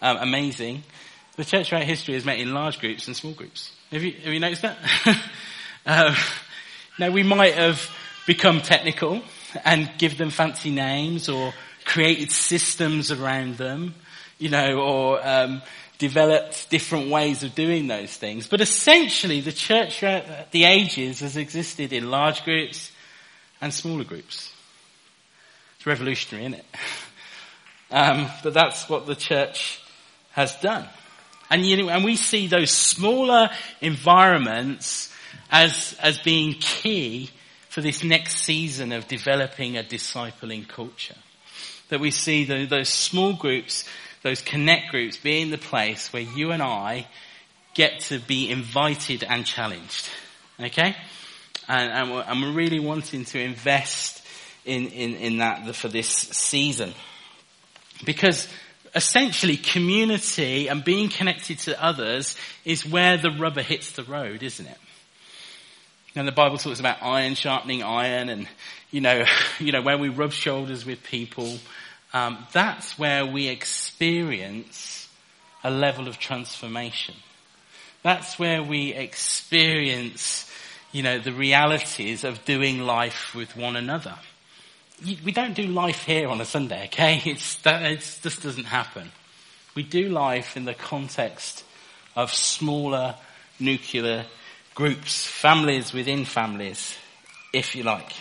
um, 0.00 0.16
amazing, 0.16 0.82
the 1.36 1.44
church 1.44 1.68
throughout 1.68 1.84
history 1.84 2.14
has 2.14 2.24
met 2.24 2.38
in 2.38 2.54
large 2.54 2.80
groups 2.80 3.06
and 3.06 3.14
small 3.14 3.34
groups. 3.34 3.72
Have 3.92 4.02
you, 4.02 4.12
have 4.12 4.32
you 4.32 4.40
noticed 4.40 4.62
that? 4.62 4.78
um, 5.86 6.14
now 6.98 7.10
we 7.10 7.22
might 7.22 7.54
have 7.54 7.90
become 8.26 8.60
technical 8.60 9.22
and 9.64 9.90
give 9.98 10.16
them 10.16 10.30
fancy 10.30 10.70
names 10.70 11.28
or 11.28 11.52
created 11.84 12.30
systems 12.30 13.10
around 13.10 13.56
them 13.58 13.94
you 14.40 14.48
know, 14.48 14.80
or 14.80 15.24
um, 15.24 15.62
developed 15.98 16.70
different 16.70 17.10
ways 17.10 17.44
of 17.44 17.54
doing 17.54 17.86
those 17.86 18.16
things. 18.16 18.48
But 18.48 18.60
essentially, 18.60 19.40
the 19.40 19.52
church 19.52 19.98
throughout 19.98 20.50
the 20.50 20.64
ages 20.64 21.20
has 21.20 21.36
existed 21.36 21.92
in 21.92 22.10
large 22.10 22.42
groups 22.42 22.90
and 23.60 23.72
smaller 23.72 24.04
groups. 24.04 24.52
It's 25.76 25.86
revolutionary, 25.86 26.46
isn't 26.46 26.58
it? 26.58 26.66
Um, 27.92 28.28
but 28.44 28.54
that's 28.54 28.88
what 28.88 29.06
the 29.06 29.16
church 29.16 29.80
has 30.30 30.54
done. 30.60 30.88
And 31.50 31.66
you 31.66 31.76
know, 31.76 31.88
and 31.88 32.04
we 32.04 32.14
see 32.14 32.46
those 32.46 32.70
smaller 32.70 33.50
environments 33.80 35.12
as, 35.50 35.96
as 36.00 36.18
being 36.18 36.54
key 36.54 37.30
for 37.68 37.80
this 37.80 38.04
next 38.04 38.44
season 38.44 38.92
of 38.92 39.08
developing 39.08 39.76
a 39.76 39.82
discipling 39.82 40.68
culture. 40.68 41.16
That 41.88 41.98
we 41.98 42.12
see 42.12 42.44
the, 42.44 42.66
those 42.66 42.88
small 42.88 43.32
groups 43.32 43.84
those 44.22 44.42
connect 44.42 44.90
groups 44.90 45.16
being 45.16 45.50
the 45.50 45.58
place 45.58 46.12
where 46.12 46.22
you 46.22 46.52
and 46.52 46.62
I 46.62 47.06
get 47.74 48.00
to 48.00 48.18
be 48.18 48.50
invited 48.50 49.24
and 49.24 49.46
challenged. 49.46 50.08
Okay? 50.60 50.94
And, 51.68 52.12
and, 52.26 52.42
we're, 52.42 52.52
really 52.52 52.80
wanting 52.80 53.24
to 53.26 53.40
invest 53.40 54.26
in, 54.64 54.88
in, 54.88 55.14
in 55.14 55.38
that 55.38 55.74
for 55.76 55.88
this 55.88 56.08
season. 56.08 56.92
Because 58.04 58.48
essentially 58.94 59.56
community 59.56 60.68
and 60.68 60.84
being 60.84 61.08
connected 61.08 61.58
to 61.60 61.82
others 61.82 62.36
is 62.64 62.84
where 62.84 63.16
the 63.16 63.30
rubber 63.30 63.62
hits 63.62 63.92
the 63.92 64.02
road, 64.02 64.42
isn't 64.42 64.66
it? 64.66 64.78
And 66.16 66.26
the 66.26 66.32
Bible 66.32 66.58
talks 66.58 66.80
about 66.80 67.02
iron 67.02 67.36
sharpening 67.36 67.84
iron 67.84 68.28
and, 68.28 68.48
you 68.90 69.00
know, 69.00 69.24
you 69.60 69.72
know, 69.72 69.82
when 69.82 70.00
we 70.00 70.08
rub 70.08 70.32
shoulders 70.32 70.84
with 70.84 71.04
people, 71.04 71.58
um, 72.12 72.46
that's 72.52 72.98
where 72.98 73.24
we 73.24 73.48
experience 73.48 75.08
a 75.62 75.70
level 75.70 76.08
of 76.08 76.18
transformation. 76.18 77.14
That's 78.02 78.38
where 78.38 78.62
we 78.62 78.94
experience, 78.94 80.50
you 80.92 81.02
know, 81.02 81.18
the 81.18 81.32
realities 81.32 82.24
of 82.24 82.44
doing 82.44 82.80
life 82.80 83.34
with 83.34 83.56
one 83.56 83.76
another. 83.76 84.16
We 85.04 85.32
don't 85.32 85.54
do 85.54 85.66
life 85.66 86.04
here 86.04 86.28
on 86.28 86.40
a 86.40 86.44
Sunday, 86.44 86.84
okay? 86.86 87.22
It's, 87.24 87.56
that, 87.56 87.82
it 87.82 88.18
just 88.22 88.42
doesn't 88.42 88.64
happen. 88.64 89.10
We 89.74 89.82
do 89.82 90.08
life 90.08 90.56
in 90.56 90.64
the 90.64 90.74
context 90.74 91.64
of 92.16 92.32
smaller 92.32 93.14
nuclear 93.58 94.26
groups, 94.74 95.26
families 95.26 95.92
within 95.92 96.24
families, 96.24 96.96
if 97.52 97.76
you 97.76 97.82
like. 97.82 98.12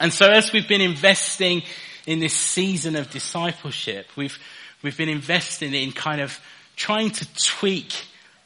And 0.00 0.12
so 0.12 0.26
as 0.28 0.52
we've 0.52 0.68
been 0.68 0.80
investing 0.80 1.62
in 2.06 2.18
this 2.20 2.34
season 2.34 2.96
of 2.96 3.10
discipleship, 3.10 4.06
we've, 4.16 4.38
we've 4.82 4.96
been 4.96 5.08
investing 5.08 5.74
in 5.74 5.92
kind 5.92 6.20
of 6.20 6.38
trying 6.76 7.10
to 7.10 7.34
tweak 7.34 7.92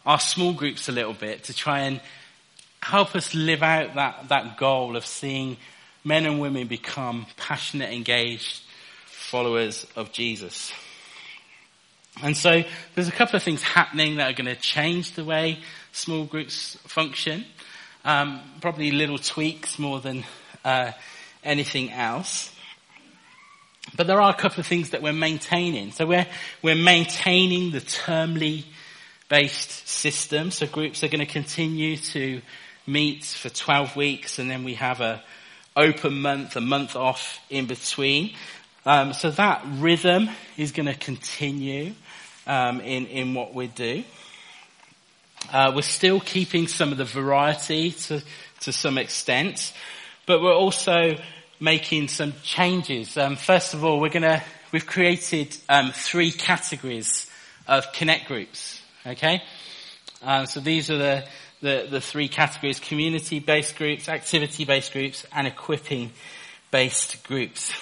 our 0.06 0.20
small 0.20 0.52
groups 0.52 0.88
a 0.88 0.92
little 0.92 1.14
bit 1.14 1.44
to 1.44 1.54
try 1.54 1.80
and 1.80 2.00
help 2.80 3.16
us 3.16 3.34
live 3.34 3.62
out 3.62 3.94
that, 3.94 4.28
that 4.28 4.56
goal 4.56 4.96
of 4.96 5.04
seeing 5.04 5.56
men 6.04 6.24
and 6.24 6.40
women 6.40 6.66
become 6.66 7.26
passionate, 7.36 7.92
engaged 7.92 8.62
followers 9.06 9.86
of 9.96 10.12
Jesus. 10.12 10.72
And 12.22 12.36
so 12.36 12.64
there's 12.94 13.08
a 13.08 13.12
couple 13.12 13.36
of 13.36 13.42
things 13.42 13.62
happening 13.62 14.16
that 14.16 14.30
are 14.30 14.34
going 14.34 14.54
to 14.54 14.60
change 14.60 15.12
the 15.12 15.24
way 15.24 15.58
small 15.92 16.24
groups 16.24 16.76
function. 16.86 17.44
Um, 18.04 18.40
probably 18.60 18.90
little 18.90 19.18
tweaks 19.18 19.78
more 19.78 20.00
than 20.00 20.24
uh, 20.64 20.92
anything 21.44 21.90
else. 21.92 22.54
But 23.96 24.06
there 24.06 24.20
are 24.20 24.30
a 24.30 24.36
couple 24.36 24.60
of 24.60 24.66
things 24.66 24.90
that 24.90 25.02
we're 25.02 25.12
maintaining. 25.12 25.92
So 25.92 26.06
we're, 26.06 26.26
we're 26.62 26.74
maintaining 26.74 27.70
the 27.70 27.80
termly 27.80 28.64
based 29.28 29.88
system. 29.88 30.50
So 30.50 30.66
groups 30.66 31.02
are 31.04 31.08
going 31.08 31.24
to 31.24 31.32
continue 31.32 31.96
to 31.96 32.40
meet 32.86 33.24
for 33.24 33.50
12 33.50 33.96
weeks 33.96 34.38
and 34.38 34.50
then 34.50 34.64
we 34.64 34.74
have 34.74 35.00
a 35.00 35.22
open 35.76 36.20
month, 36.20 36.56
a 36.56 36.60
month 36.60 36.96
off 36.96 37.40
in 37.50 37.66
between. 37.66 38.34
Um, 38.84 39.12
so 39.12 39.30
that 39.32 39.62
rhythm 39.66 40.30
is 40.56 40.72
going 40.72 40.86
to 40.86 40.94
continue 40.94 41.94
um, 42.46 42.80
in 42.80 43.06
in 43.06 43.34
what 43.34 43.54
we 43.54 43.66
do. 43.66 44.02
Uh, 45.52 45.72
we're 45.74 45.82
still 45.82 46.20
keeping 46.20 46.66
some 46.66 46.90
of 46.90 46.98
the 46.98 47.04
variety 47.04 47.92
to 47.92 48.22
to 48.60 48.72
some 48.72 48.98
extent, 48.98 49.72
but 50.26 50.40
we're 50.42 50.54
also 50.54 51.16
making 51.60 52.08
some 52.08 52.32
changes. 52.42 53.16
Um, 53.16 53.36
first 53.36 53.74
of 53.74 53.84
all, 53.84 54.00
we're 54.00 54.10
to 54.10 54.42
we've 54.72 54.86
created 54.86 55.56
um, 55.68 55.92
three 55.92 56.30
categories 56.30 57.30
of 57.66 57.92
connect 57.92 58.28
groups. 58.28 58.80
Okay, 59.06 59.42
um, 60.22 60.46
so 60.46 60.60
these 60.60 60.90
are 60.90 60.98
the 60.98 61.24
the, 61.60 61.86
the 61.90 62.00
three 62.00 62.28
categories, 62.28 62.78
community-based 62.78 63.76
groups, 63.76 64.08
activity-based 64.08 64.92
groups, 64.92 65.26
and 65.32 65.46
equipping-based 65.46 67.24
groups. 67.24 67.72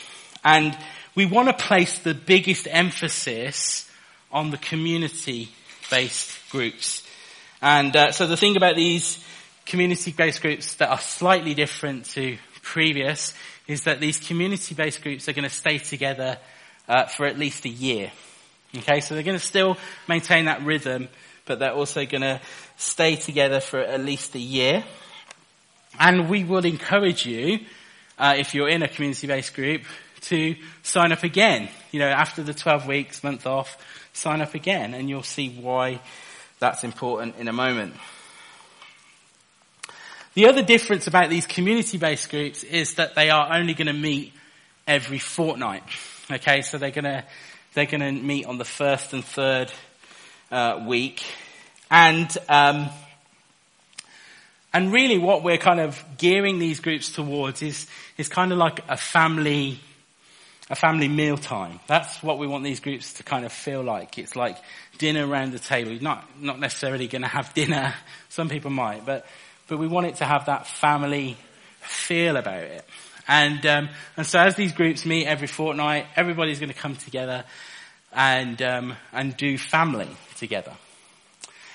And 0.43 0.77
we 1.15 1.27
want 1.27 1.49
to 1.49 1.65
place 1.67 1.99
the 1.99 2.15
biggest 2.15 2.67
emphasis 2.71 3.91
on 4.33 4.51
the 4.51 4.57
community-based 4.59 6.51
groups. 6.51 7.03
And 7.61 7.95
uh, 7.95 8.13
so 8.13 8.27
the 8.27 8.37
thing 8.37 8.57
about 8.57 8.77
these 8.77 9.23
community-based 9.67 10.41
groups 10.41 10.75
that 10.77 10.91
are 10.91 11.01
slightly 11.01 11.55
different 11.55 12.07
to 12.07 12.39
previous 12.63 13.35
is 13.67 13.85
that 13.85 14.01
these 14.01 14.19
community-based 14.19 15.03
groups 15.03 15.29
are 15.29 15.33
going 15.33 15.49
to 15.49 15.55
stay 15.55 15.79
together 15.79 16.39
uh, 16.89 17.07
for 17.07 17.27
at 17.27 17.39
least 17.39 17.65
a 17.65 17.69
year. 17.69 18.13
Okay, 18.77 19.01
so 19.01 19.15
they're 19.15 19.25
going 19.25 19.39
to 19.39 19.45
still 19.45 19.77
maintain 20.09 20.45
that 20.47 20.63
rhythm, 20.63 21.09
but 21.47 21.59
they're 21.59 21.73
also 21.73 22.05
going 22.07 22.23
to 22.23 22.41
stay 22.77 23.17
together 23.17 23.61
for 23.61 23.81
at 23.81 24.05
least 24.05 24.35
a 24.35 24.41
year. 24.41 24.85
And 25.99 26.29
we 26.29 26.45
will 26.45 26.65
encourage 26.65 27.25
you, 27.25 27.61
uh, 28.19 28.35
if 28.39 28.55
you're 28.55 28.69
in 28.69 28.83
a 28.83 28.89
community-based 28.89 29.55
group, 29.55 29.83
to 30.23 30.57
sign 30.83 31.13
up 31.13 31.23
again. 31.23 31.69
You 31.93 32.01
know, 32.01 32.09
after 32.09 32.43
the 32.43 32.55
12 32.55 32.87
weeks, 32.87 33.25
month 33.25 33.47
off, 33.47 33.79
sign 34.13 34.43
up 34.43 34.55
again, 34.55 34.95
and 34.95 35.09
you'll 35.09 35.23
see 35.23 35.49
why 35.51 36.01
that's 36.59 36.85
important 36.85 37.37
in 37.39 37.49
a 37.49 37.53
moment. 37.53 37.95
The 40.37 40.49
other 40.49 40.61
difference 40.61 41.07
about 41.07 41.31
these 41.31 41.47
community-based 41.47 42.29
groups 42.29 42.63
is 42.63 42.97
that 42.97 43.15
they 43.15 43.31
are 43.31 43.57
only 43.57 43.73
going 43.73 43.87
to 43.87 43.95
meet 43.95 44.35
every 44.87 45.19
fortnight. 45.19 45.83
Okay, 46.31 46.61
so 46.61 46.77
they're 46.77 46.91
going 46.91 47.05
to 47.05 47.25
they're 47.73 47.87
going 47.87 48.03
to 48.03 48.13
meet 48.13 48.45
on 48.45 48.59
the 48.59 48.65
first 48.67 49.15
and 49.15 49.25
third 49.25 49.73
uh, 50.51 50.85
week, 50.87 51.25
and, 51.91 52.29
um, 52.51 52.91
and 54.75 54.93
really 54.93 55.17
what 55.17 55.43
we're 55.43 55.57
kind 55.57 55.81
of 55.81 56.05
gearing 56.19 56.59
these 56.59 56.81
groups 56.81 57.13
towards 57.13 57.63
is, 57.63 57.87
is 58.19 58.29
kind 58.29 58.53
of 58.53 58.59
like 58.59 58.81
a 58.91 58.99
family, 58.99 59.79
a 60.69 60.77
family 60.77 61.09
meal 61.09 61.39
time. 61.39 61.81
That's 61.87 62.23
what 62.23 62.39
we 62.39 62.47
want 62.47 62.63
these 62.63 62.81
groups 62.81 63.15
to 63.15 63.23
kind 63.23 63.47
of 63.47 63.55
feel 63.55 63.83
like. 63.83 64.19
It's 64.19 64.37
like 64.37 64.59
dinner 64.99 65.27
around 65.27 65.53
the 65.53 65.59
table. 65.59 65.93
You're 65.93 66.03
not, 66.03 66.29
not 66.43 66.61
necessarily 66.61 67.09
going 67.09 67.23
to 67.23 67.29
have 67.29 67.55
dinner. 67.55 67.95
Some 68.29 68.51
people 68.51 68.71
might, 68.71 69.07
but, 69.07 69.25
but 69.69 69.79
we 69.79 69.87
want 69.87 70.07
it 70.07 70.17
to 70.17 70.25
have 70.25 70.47
that 70.47 70.67
family 70.67 71.37
feel 71.81 72.37
about 72.37 72.63
it. 72.63 72.85
And, 73.29 73.65
um, 73.67 73.89
and 74.17 74.27
so 74.27 74.39
as 74.39 74.55
these 74.55 74.73
groups 74.73 75.05
meet 75.05 75.27
every 75.27 75.49
fortnight, 75.49 76.07
everybody's 76.15 76.61
going 76.61 76.73
to 76.73 76.79
come 76.79 76.97
together 76.97 77.45
and, 78.13 78.61
um, 78.63 78.95
and 79.13 79.37
do 79.37 79.59
family 79.59 80.09
together. 80.37 80.73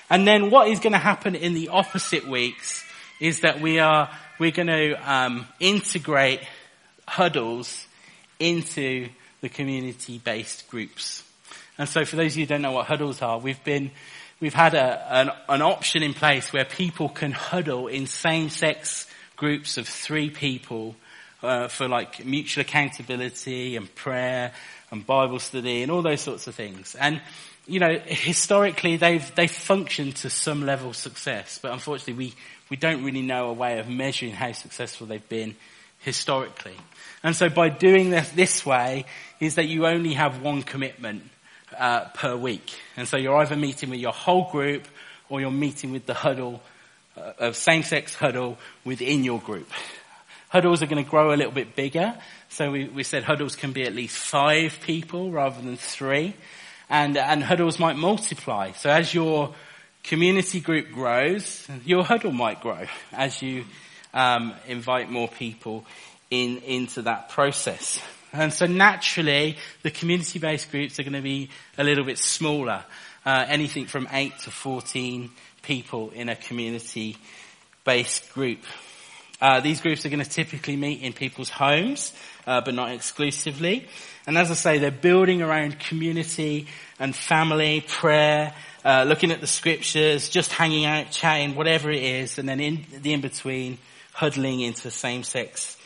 And 0.08 0.26
then 0.26 0.50
what 0.50 0.68
is 0.68 0.80
going 0.80 0.92
to 0.92 0.98
happen 0.98 1.34
in 1.34 1.54
the 1.54 1.68
opposite 1.68 2.26
weeks 2.26 2.84
is 3.20 3.40
that 3.40 3.60
we 3.60 3.78
are, 3.78 4.10
we're 4.38 4.50
going 4.50 4.68
to 4.68 4.94
um, 5.10 5.46
integrate 5.60 6.40
huddles 7.06 7.86
into 8.38 9.08
the 9.40 9.48
community-based 9.48 10.68
groups. 10.68 11.22
And 11.78 11.88
so 11.88 12.04
for 12.04 12.16
those 12.16 12.32
of 12.32 12.38
you 12.38 12.44
who 12.44 12.48
don't 12.48 12.62
know 12.62 12.72
what 12.72 12.86
huddles 12.86 13.22
are, 13.22 13.38
we've 13.38 13.62
been, 13.64 13.90
we've 14.42 14.52
had 14.52 14.74
a, 14.74 15.14
an, 15.14 15.30
an 15.48 15.62
option 15.62 16.02
in 16.02 16.14
place 16.14 16.52
where 16.52 16.64
people 16.64 17.08
can 17.08 17.30
huddle 17.30 17.86
in 17.86 18.08
same-sex 18.08 19.06
groups 19.36 19.78
of 19.78 19.86
three 19.86 20.30
people 20.30 20.96
uh, 21.44 21.68
for 21.68 21.86
like 21.86 22.26
mutual 22.26 22.62
accountability 22.62 23.76
and 23.76 23.92
prayer 23.94 24.52
and 24.90 25.06
Bible 25.06 25.38
study 25.38 25.82
and 25.82 25.92
all 25.92 26.02
those 26.02 26.20
sorts 26.20 26.48
of 26.48 26.56
things. 26.56 26.96
And 26.96 27.20
you 27.68 27.78
know, 27.78 28.00
historically 28.04 28.96
they've, 28.96 29.32
they've 29.36 29.48
functioned 29.48 30.16
to 30.16 30.28
some 30.28 30.66
level 30.66 30.90
of 30.90 30.96
success, 30.96 31.60
but 31.62 31.70
unfortunately 31.70 32.14
we, 32.14 32.34
we 32.68 32.76
don't 32.76 33.04
really 33.04 33.22
know 33.22 33.48
a 33.48 33.52
way 33.52 33.78
of 33.78 33.88
measuring 33.88 34.32
how 34.32 34.50
successful 34.50 35.06
they've 35.06 35.28
been 35.28 35.54
historically. 36.00 36.74
And 37.22 37.36
so 37.36 37.48
by 37.48 37.68
doing 37.68 38.10
this 38.10 38.28
this 38.30 38.66
way 38.66 39.04
is 39.38 39.54
that 39.54 39.66
you 39.66 39.86
only 39.86 40.14
have 40.14 40.42
one 40.42 40.62
commitment 40.62 41.22
uh, 41.78 42.06
per 42.14 42.36
week. 42.36 42.72
And 42.96 43.06
so 43.06 43.16
you're 43.16 43.36
either 43.36 43.56
meeting 43.56 43.90
with 43.90 44.00
your 44.00 44.12
whole 44.12 44.50
group 44.50 44.86
or 45.28 45.40
you're 45.40 45.50
meeting 45.50 45.92
with 45.92 46.06
the 46.06 46.14
huddle 46.14 46.62
uh, 47.16 47.32
of 47.38 47.56
same-sex 47.56 48.14
huddle 48.14 48.58
within 48.84 49.24
your 49.24 49.40
group. 49.40 49.70
Huddles 50.48 50.82
are 50.82 50.86
going 50.86 51.02
to 51.02 51.10
grow 51.10 51.32
a 51.32 51.36
little 51.36 51.52
bit 51.52 51.74
bigger. 51.74 52.14
So 52.50 52.70
we, 52.70 52.84
we 52.84 53.02
said 53.02 53.24
huddles 53.24 53.56
can 53.56 53.72
be 53.72 53.84
at 53.84 53.94
least 53.94 54.16
five 54.16 54.78
people 54.84 55.30
rather 55.30 55.60
than 55.60 55.76
three 55.76 56.34
and, 56.92 57.16
and 57.16 57.42
huddles 57.42 57.78
might 57.78 57.96
multiply. 57.96 58.72
So 58.72 58.90
as 58.90 59.14
your 59.14 59.54
community 60.04 60.60
group 60.60 60.92
grows, 60.92 61.66
your 61.86 62.04
huddle 62.04 62.32
might 62.32 62.60
grow 62.60 62.86
as 63.12 63.40
you 63.40 63.64
um, 64.12 64.54
invite 64.68 65.10
more 65.10 65.26
people 65.26 65.86
in 66.30 66.58
into 66.58 67.02
that 67.02 67.30
process. 67.30 67.98
And 68.32 68.52
so 68.52 68.66
naturally, 68.66 69.58
the 69.82 69.90
community-based 69.90 70.70
groups 70.70 70.98
are 70.98 71.02
going 71.02 71.12
to 71.12 71.20
be 71.20 71.50
a 71.76 71.84
little 71.84 72.04
bit 72.04 72.18
smaller, 72.18 72.84
uh, 73.26 73.44
anything 73.46 73.86
from 73.86 74.08
8 74.10 74.38
to 74.44 74.50
14 74.50 75.30
people 75.62 76.10
in 76.10 76.28
a 76.28 76.36
community-based 76.36 78.32
group. 78.32 78.60
Uh, 79.40 79.60
these 79.60 79.80
groups 79.80 80.06
are 80.06 80.08
going 80.08 80.22
to 80.22 80.30
typically 80.30 80.76
meet 80.76 81.02
in 81.02 81.12
people's 81.12 81.48
homes, 81.48 82.12
uh, 82.46 82.60
but 82.60 82.74
not 82.74 82.92
exclusively. 82.92 83.86
And 84.26 84.38
as 84.38 84.50
I 84.50 84.54
say, 84.54 84.78
they're 84.78 84.90
building 84.90 85.42
around 85.42 85.80
community 85.80 86.68
and 86.98 87.14
family, 87.14 87.84
prayer, 87.86 88.54
uh, 88.84 89.04
looking 89.06 89.30
at 89.30 89.40
the 89.40 89.46
scriptures, 89.46 90.28
just 90.28 90.52
hanging 90.52 90.84
out, 90.84 91.10
chatting, 91.10 91.54
whatever 91.54 91.90
it 91.90 92.02
is, 92.02 92.38
and 92.38 92.48
then 92.48 92.60
in 92.60 92.86
the 93.02 93.12
in-between, 93.12 93.78
huddling 94.12 94.60
into 94.60 94.90
same-sex 94.90 95.76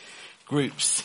groups. 0.45 1.03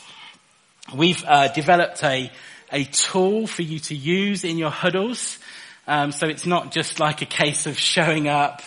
We've 0.94 1.24
uh, 1.26 1.48
developed 1.48 2.02
a, 2.02 2.30
a 2.70 2.84
tool 2.84 3.46
for 3.46 3.62
you 3.62 3.78
to 3.78 3.94
use 3.94 4.44
in 4.44 4.58
your 4.58 4.70
huddles. 4.70 5.38
Um, 5.86 6.12
so 6.12 6.26
it's 6.26 6.44
not 6.44 6.72
just 6.72 7.00
like 7.00 7.22
a 7.22 7.26
case 7.26 7.66
of 7.66 7.78
showing 7.78 8.28
up 8.28 8.62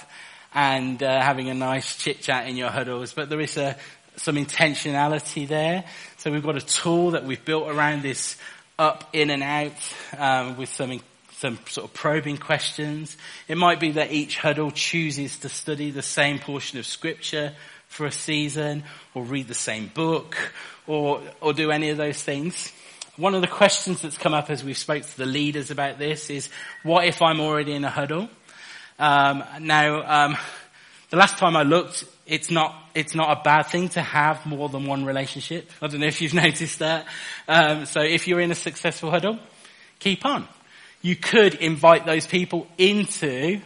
and 0.54 1.04
uh, 1.04 1.22
having 1.22 1.50
a 1.50 1.54
nice 1.54 1.98
chit 1.98 2.22
chat 2.22 2.48
in 2.48 2.56
your 2.56 2.70
huddles, 2.70 3.14
but 3.14 3.30
there 3.30 3.42
is 3.42 3.58
a, 3.58 3.76
some 4.16 4.38
intentionality 4.38 5.48
there. 5.48 5.84
So 6.18 6.32
we've 6.32 6.42
got 6.42 6.56
a 6.56 6.66
tool 6.66 7.12
that 7.12 7.26
we've 7.26 7.44
built 7.44 7.70
around 7.70 8.02
this 8.02 8.38
up, 8.80 9.10
in 9.14 9.30
and 9.30 9.44
out, 9.44 9.74
um, 10.18 10.58
with 10.58 10.70
some 10.70 11.02
some 11.38 11.60
sort 11.68 11.86
of 11.86 11.94
probing 11.94 12.38
questions. 12.38 13.18
It 13.50 13.58
might 13.58 13.80
be 13.82 13.92
that 13.92 14.12
each 14.14 14.38
huddle 14.38 14.72
chooses 14.72 15.38
to 15.40 15.50
study 15.50 15.92
the 15.92 16.02
same 16.02 16.40
portion 16.40 16.80
of 16.80 16.86
scripture 16.86 17.54
for 17.96 18.06
a 18.06 18.12
season, 18.12 18.84
or 19.14 19.24
read 19.24 19.48
the 19.48 19.54
same 19.54 19.88
book, 19.88 20.38
or 20.86 21.22
or 21.42 21.54
do 21.54 21.72
any 21.72 21.90
of 21.90 21.98
those 21.98 22.22
things. 22.22 22.72
One 23.18 23.34
of 23.34 23.42
the 23.42 23.48
questions 23.48 24.02
that's 24.02 24.18
come 24.18 24.34
up 24.34 24.50
as 24.50 24.64
we've 24.64 24.78
spoke 24.78 25.04
to 25.04 25.18
the 25.18 25.26
leaders 25.26 25.72
about 25.72 25.98
this 25.98 26.30
is, 26.30 26.50
what 26.84 27.06
if 27.06 27.22
I'm 27.22 27.40
already 27.40 27.72
in 27.72 27.86
a 27.86 27.90
huddle? 27.90 28.28
Um, 29.00 29.42
now, 29.62 30.26
um, 30.26 30.38
the 31.10 31.18
last 31.18 31.38
time 31.38 31.56
I 31.56 31.64
looked, 31.64 32.04
it's 32.26 32.52
not 32.52 32.76
it's 32.94 33.16
not 33.16 33.38
a 33.38 33.42
bad 33.42 33.64
thing 33.64 33.90
to 33.90 34.02
have 34.02 34.46
more 34.46 34.68
than 34.70 34.86
one 34.86 35.06
relationship. 35.06 35.70
I 35.82 35.88
don't 35.88 36.02
know 36.02 36.08
if 36.08 36.22
you've 36.22 36.34
noticed 36.46 36.80
that. 36.80 37.06
Um, 37.48 37.86
so 37.86 38.02
if 38.02 38.28
you're 38.28 38.42
in 38.42 38.52
a 38.52 38.56
successful 38.56 39.12
huddle, 39.12 39.40
keep 40.00 40.26
on. 40.26 40.48
You 41.02 41.16
could 41.16 41.56
invite 41.56 42.06
those 42.06 42.26
people 42.26 42.68
into 42.78 43.62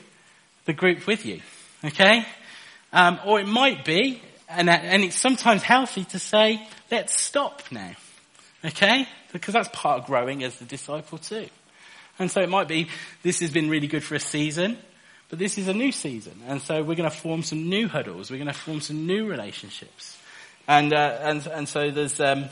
the 0.65 0.74
group 0.74 1.08
with 1.08 1.26
you, 1.26 1.42
okay? 1.86 2.26
Um, 2.91 3.19
or 3.25 3.39
it 3.39 3.47
might 3.47 3.86
be, 3.86 4.21
and, 4.47 4.69
and 4.69 5.04
it's 5.04 5.15
sometimes 5.15 5.62
healthy 5.62 6.06
to 6.06 6.19
say, 6.19 6.65
let's 6.89 7.19
stop 7.19 7.62
now, 7.71 7.91
okay? 8.65 9.08
Because 9.32 9.54
that's 9.54 9.69
part 9.71 10.02
of 10.02 10.08
growing 10.08 10.43
as 10.43 10.56
the 10.56 10.65
disciple 10.65 11.19
too. 11.19 11.47
And 12.17 12.32
so 12.32 12.41
it 12.41 12.49
might 12.49 12.67
be, 12.67 12.89
this 13.21 13.39
has 13.41 13.52
been 13.52 13.69
really 13.69 13.88
good 13.88 14.04
for 14.04 14.15
a 14.15 14.19
season, 14.19 14.78
but 15.30 15.38
this 15.38 15.60
is 15.60 15.67
a 15.67 15.73
new 15.73 15.91
season, 15.91 16.41
and 16.47 16.60
so 16.60 16.82
we're 16.82 16.95
going 16.95 17.10
to 17.10 17.15
form 17.15 17.43
some 17.43 17.69
new 17.69 17.88
huddles. 17.88 18.32
We're 18.32 18.38
going 18.38 18.47
to 18.47 18.54
form 18.54 18.82
some 18.82 19.06
new 19.06 19.30
relationships, 19.30 20.17
and 20.67 20.91
uh, 20.91 21.19
and 21.21 21.45
and 21.45 21.69
so 21.69 21.91
there's 21.91 22.19
um, 22.19 22.45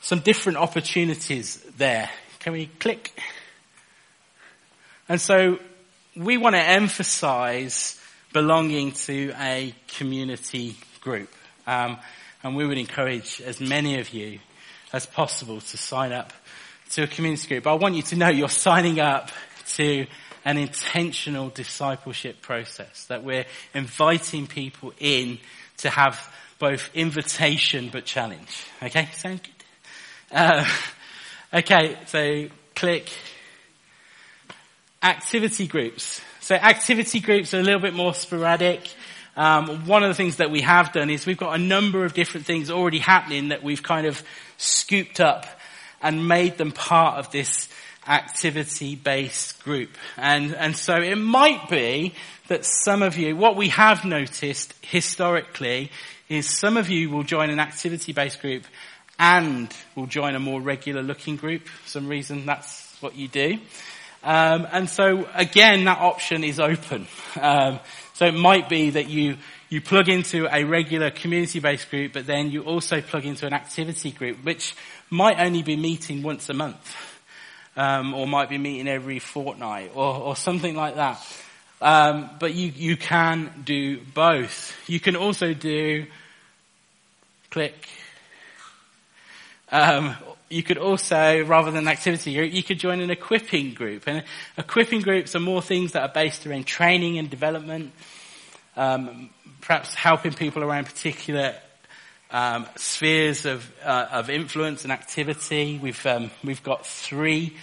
some 0.00 0.20
different 0.20 0.56
opportunities 0.56 1.58
there. 1.76 2.08
Can 2.38 2.54
we 2.54 2.66
click? 2.66 3.12
And 5.06 5.20
so 5.20 5.58
we 6.16 6.38
want 6.38 6.54
to 6.54 6.62
emphasize 6.62 8.00
belonging 8.36 8.92
to 8.92 9.32
a 9.40 9.74
community 9.96 10.76
group. 11.00 11.30
Um, 11.66 11.96
and 12.42 12.54
we 12.54 12.66
would 12.66 12.76
encourage 12.76 13.40
as 13.40 13.62
many 13.62 13.98
of 13.98 14.10
you 14.10 14.40
as 14.92 15.06
possible 15.06 15.62
to 15.62 15.78
sign 15.78 16.12
up 16.12 16.34
to 16.90 17.04
a 17.04 17.06
community 17.06 17.48
group. 17.48 17.64
But 17.64 17.70
I 17.72 17.76
want 17.76 17.94
you 17.94 18.02
to 18.02 18.16
know 18.16 18.28
you're 18.28 18.50
signing 18.50 19.00
up 19.00 19.30
to 19.76 20.06
an 20.44 20.58
intentional 20.58 21.48
discipleship 21.48 22.42
process, 22.42 23.06
that 23.06 23.24
we're 23.24 23.46
inviting 23.72 24.46
people 24.46 24.92
in 24.98 25.38
to 25.78 25.88
have 25.88 26.30
both 26.58 26.90
invitation 26.92 27.88
but 27.90 28.04
challenge. 28.04 28.66
Okay, 28.82 29.08
sound 29.14 29.40
good? 29.42 29.64
Uh, 30.30 30.68
okay, 31.54 31.96
so 32.04 32.48
click 32.74 33.10
activity 35.02 35.66
groups. 35.66 36.20
So 36.46 36.54
activity 36.54 37.18
groups 37.18 37.54
are 37.54 37.58
a 37.58 37.62
little 37.64 37.80
bit 37.80 37.92
more 37.92 38.14
sporadic. 38.14 38.88
Um, 39.36 39.84
one 39.84 40.04
of 40.04 40.08
the 40.08 40.14
things 40.14 40.36
that 40.36 40.48
we 40.48 40.60
have 40.60 40.92
done 40.92 41.10
is 41.10 41.26
we've 41.26 41.36
got 41.36 41.56
a 41.56 41.58
number 41.58 42.04
of 42.04 42.14
different 42.14 42.46
things 42.46 42.70
already 42.70 43.00
happening 43.00 43.48
that 43.48 43.64
we've 43.64 43.82
kind 43.82 44.06
of 44.06 44.22
scooped 44.56 45.18
up 45.18 45.44
and 46.00 46.28
made 46.28 46.56
them 46.56 46.70
part 46.70 47.18
of 47.18 47.32
this 47.32 47.68
activity-based 48.06 49.64
group. 49.64 49.90
And, 50.16 50.54
and 50.54 50.76
so 50.76 50.94
it 50.94 51.16
might 51.16 51.68
be 51.68 52.14
that 52.46 52.64
some 52.64 53.02
of 53.02 53.16
you, 53.16 53.34
what 53.34 53.56
we 53.56 53.70
have 53.70 54.04
noticed 54.04 54.72
historically 54.82 55.90
is 56.28 56.48
some 56.48 56.76
of 56.76 56.88
you 56.88 57.10
will 57.10 57.24
join 57.24 57.50
an 57.50 57.58
activity-based 57.58 58.40
group 58.40 58.62
and 59.18 59.74
will 59.96 60.06
join 60.06 60.36
a 60.36 60.38
more 60.38 60.60
regular 60.60 61.02
looking 61.02 61.34
group. 61.34 61.66
For 61.66 61.88
some 61.88 62.06
reason 62.06 62.46
that's 62.46 62.96
what 63.00 63.16
you 63.16 63.26
do. 63.26 63.58
Um, 64.26 64.66
and 64.72 64.90
so 64.90 65.28
again, 65.34 65.84
that 65.84 66.00
option 66.00 66.42
is 66.42 66.58
open. 66.58 67.06
Um, 67.40 67.78
so 68.14 68.26
it 68.26 68.34
might 68.34 68.68
be 68.68 68.90
that 68.90 69.08
you 69.08 69.36
you 69.68 69.80
plug 69.80 70.08
into 70.08 70.48
a 70.52 70.64
regular 70.64 71.12
community-based 71.12 71.90
group, 71.90 72.12
but 72.12 72.26
then 72.26 72.50
you 72.50 72.62
also 72.62 73.00
plug 73.00 73.24
into 73.24 73.46
an 73.46 73.52
activity 73.52 74.10
group, 74.10 74.44
which 74.44 74.74
might 75.10 75.38
only 75.38 75.62
be 75.62 75.76
meeting 75.76 76.24
once 76.24 76.48
a 76.48 76.54
month, 76.54 76.96
um, 77.76 78.14
or 78.14 78.26
might 78.26 78.48
be 78.48 78.58
meeting 78.58 78.88
every 78.88 79.20
fortnight, 79.20 79.92
or, 79.94 80.14
or 80.14 80.34
something 80.34 80.74
like 80.74 80.96
that. 80.96 81.24
Um, 81.80 82.30
but 82.40 82.52
you 82.52 82.72
you 82.74 82.96
can 82.96 83.52
do 83.64 84.00
both. 84.12 84.76
You 84.88 84.98
can 84.98 85.14
also 85.14 85.54
do 85.54 86.06
click 87.50 87.88
um, 89.70 90.16
you 90.48 90.62
could 90.62 90.78
also, 90.78 91.44
rather 91.44 91.70
than 91.70 91.88
activity 91.88 92.34
group, 92.34 92.52
you 92.52 92.62
could 92.62 92.78
join 92.78 93.00
an 93.00 93.10
equipping 93.10 93.74
group. 93.74 94.04
And 94.06 94.22
equipping 94.56 95.00
groups 95.02 95.34
are 95.34 95.40
more 95.40 95.62
things 95.62 95.92
that 95.92 96.02
are 96.02 96.12
based 96.12 96.46
around 96.46 96.66
training 96.66 97.18
and 97.18 97.28
development, 97.28 97.92
um, 98.76 99.30
perhaps 99.60 99.94
helping 99.94 100.32
people 100.32 100.62
around 100.62 100.84
particular 100.86 101.54
um, 102.30 102.66
spheres 102.76 103.46
of 103.46 103.70
uh, 103.84 104.08
of 104.12 104.30
influence 104.30 104.84
and 104.84 104.92
activity. 104.92 105.78
We've 105.80 106.06
um, 106.06 106.30
we've 106.42 106.62
got 106.62 106.86
three 106.86 107.56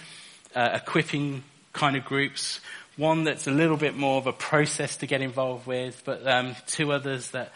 uh, 0.54 0.70
equipping 0.74 1.44
kind 1.72 1.96
of 1.96 2.04
groups. 2.04 2.60
One 2.96 3.24
that's 3.24 3.46
a 3.46 3.50
little 3.50 3.76
bit 3.76 3.96
more 3.96 4.18
of 4.18 4.26
a 4.26 4.32
process 4.32 4.96
to 4.98 5.06
get 5.06 5.20
involved 5.20 5.66
with, 5.66 6.02
but 6.04 6.26
um, 6.26 6.54
two 6.66 6.92
others 6.92 7.30
that 7.30 7.52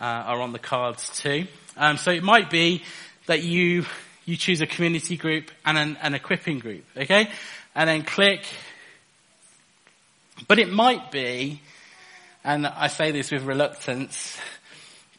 uh, 0.00 0.04
are 0.04 0.40
on 0.40 0.52
the 0.52 0.58
cards 0.58 1.18
too. 1.18 1.46
Um, 1.76 1.96
so 1.96 2.10
it 2.10 2.22
might 2.22 2.50
be 2.50 2.82
that 3.26 3.42
you, 3.42 3.86
you 4.24 4.36
choose 4.36 4.60
a 4.60 4.66
community 4.66 5.16
group 5.16 5.50
and 5.64 5.76
an, 5.76 5.96
an 6.02 6.14
equipping 6.14 6.58
group, 6.58 6.84
okay? 6.96 7.30
And 7.74 7.88
then 7.88 8.02
click. 8.02 8.44
But 10.48 10.58
it 10.58 10.70
might 10.70 11.10
be, 11.10 11.60
and 12.44 12.66
I 12.66 12.88
say 12.88 13.10
this 13.10 13.30
with 13.30 13.42
reluctance, 13.42 14.38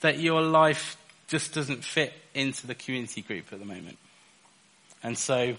that 0.02 0.20
your 0.20 0.42
life 0.42 0.98
just 1.28 1.54
doesn't 1.54 1.84
fit 1.84 2.14
into 2.34 2.68
the 2.68 2.76
community 2.76 3.22
group 3.22 3.52
at 3.52 3.60
the 3.60 3.66
moment. 3.66 3.98
And 5.02 5.18
so 5.18 5.56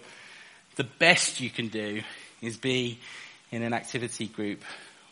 the 0.76 0.84
best 0.84 1.40
you 1.40 1.50
can 1.50 1.68
do 1.68 2.02
is 2.40 2.56
be 2.56 2.98
in 3.50 3.62
an 3.62 3.72
activity 3.72 4.26
group 4.26 4.62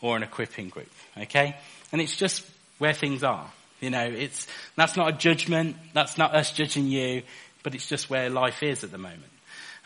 or 0.01 0.17
an 0.17 0.23
equipping 0.23 0.69
group, 0.69 0.91
okay? 1.17 1.55
And 1.91 2.01
it's 2.01 2.15
just 2.15 2.43
where 2.77 2.93
things 2.93 3.23
are. 3.23 3.49
You 3.79 3.89
know, 3.89 4.05
it's, 4.05 4.47
that's 4.75 4.95
not 4.95 5.09
a 5.09 5.11
judgment. 5.11 5.75
That's 5.93 6.17
not 6.17 6.33
us 6.33 6.51
judging 6.51 6.87
you, 6.87 7.23
but 7.63 7.73
it's 7.73 7.87
just 7.87 8.09
where 8.09 8.29
life 8.29 8.61
is 8.61 8.83
at 8.83 8.91
the 8.91 8.97
moment. 8.97 9.31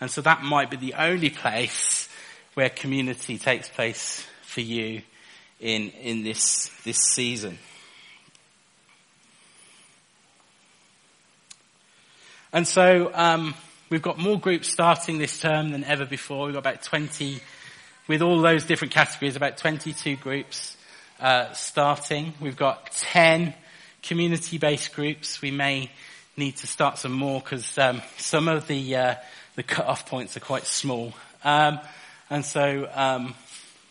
And 0.01 0.11
so 0.11 0.21
that 0.21 0.43
might 0.43 0.69
be 0.69 0.77
the 0.77 0.95
only 0.95 1.29
place 1.29 2.09
where 2.53 2.69
community 2.69 3.37
takes 3.37 3.69
place 3.69 4.25
for 4.41 4.61
you 4.61 5.01
in, 5.59 5.89
in 5.89 6.23
this, 6.23 6.69
this 6.83 6.97
season. 6.97 7.57
And 12.53 12.67
so, 12.67 13.11
um, 13.13 13.53
we've 13.89 14.01
got 14.01 14.17
more 14.17 14.39
groups 14.39 14.69
starting 14.69 15.17
this 15.17 15.39
term 15.39 15.71
than 15.71 15.83
ever 15.83 16.05
before. 16.05 16.45
We've 16.45 16.53
got 16.53 16.59
about 16.59 16.83
20, 16.83 17.39
with 18.07 18.21
all 18.21 18.41
those 18.41 18.65
different 18.65 18.93
categories, 18.93 19.35
about 19.35 19.57
22 19.57 20.15
groups, 20.15 20.77
uh, 21.19 21.51
starting. 21.53 22.33
We've 22.39 22.57
got 22.57 22.91
10 22.91 23.53
community-based 24.03 24.93
groups. 24.93 25.41
We 25.41 25.51
may 25.51 25.91
need 26.37 26.55
to 26.57 26.67
start 26.67 26.99
some 26.99 27.11
more 27.11 27.41
because 27.41 27.77
um, 27.79 28.01
some 28.17 28.47
of 28.47 28.67
the 28.67 28.95
uh, 28.95 29.15
the 29.55 29.63
cut-off 29.63 30.07
points 30.07 30.37
are 30.37 30.41
quite 30.41 30.67
small. 30.67 31.13
Um, 31.43 31.79
and 32.29 32.45
so, 32.45 32.87
um, 32.93 33.33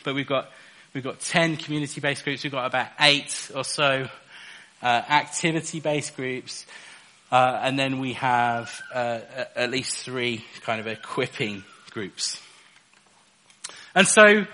but 0.05 0.15
we've 0.15 0.29
got 0.29 0.49
we've 0.95 1.05
got 1.05 1.21
ten 1.21 1.57
community-based 1.57 2.25
groups. 2.25 2.45
We've 2.45 2.53
got 2.53 2.67
about 2.67 2.89
eight 3.01 3.51
or 3.55 3.65
so 3.65 4.09
uh, 4.81 4.87
activity-based 4.87 6.15
groups, 6.17 6.67
uh, 7.33 7.61
and 7.63 7.77
then 7.77 7.99
we 7.99 8.13
have 8.13 8.81
uh, 8.95 9.21
at 9.57 9.71
least 9.71 9.99
three 9.99 10.45
kind 10.63 10.81
of 10.81 10.87
equipping 10.87 11.65
groups. 11.91 12.41
And 13.95 14.07
so 14.07 14.47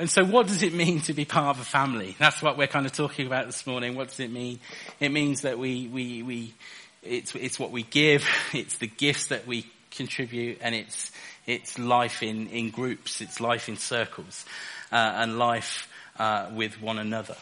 and 0.00 0.08
so 0.08 0.24
what 0.24 0.46
does 0.46 0.62
it 0.62 0.72
mean 0.72 1.00
to 1.02 1.12
be 1.12 1.26
part 1.26 1.54
of 1.54 1.60
a 1.60 1.64
family? 1.66 2.16
That's 2.18 2.40
what 2.42 2.56
we're 2.56 2.68
kind 2.68 2.86
of 2.86 2.92
talking 2.92 3.26
about 3.26 3.44
this 3.44 3.66
morning. 3.66 3.96
What 3.96 4.08
does 4.08 4.18
it 4.20 4.30
mean? 4.30 4.58
It 4.98 5.10
means 5.12 5.42
that 5.42 5.58
we, 5.58 5.88
we, 5.88 6.22
we, 6.22 6.54
it's, 7.02 7.34
it's 7.34 7.58
what 7.58 7.70
we 7.70 7.82
give, 7.82 8.26
it's 8.52 8.78
the 8.78 8.86
gifts 8.86 9.28
that 9.28 9.46
we 9.46 9.66
contribute, 9.90 10.58
and 10.60 10.74
it's, 10.74 11.10
it's 11.46 11.78
life 11.78 12.22
in, 12.22 12.48
in 12.48 12.70
groups, 12.70 13.20
it's 13.20 13.40
life 13.40 13.68
in 13.68 13.76
circles, 13.76 14.44
uh, 14.92 14.96
and 15.16 15.38
life, 15.38 15.88
uh, 16.18 16.50
with 16.52 16.80
one 16.80 16.98
another. 16.98 17.36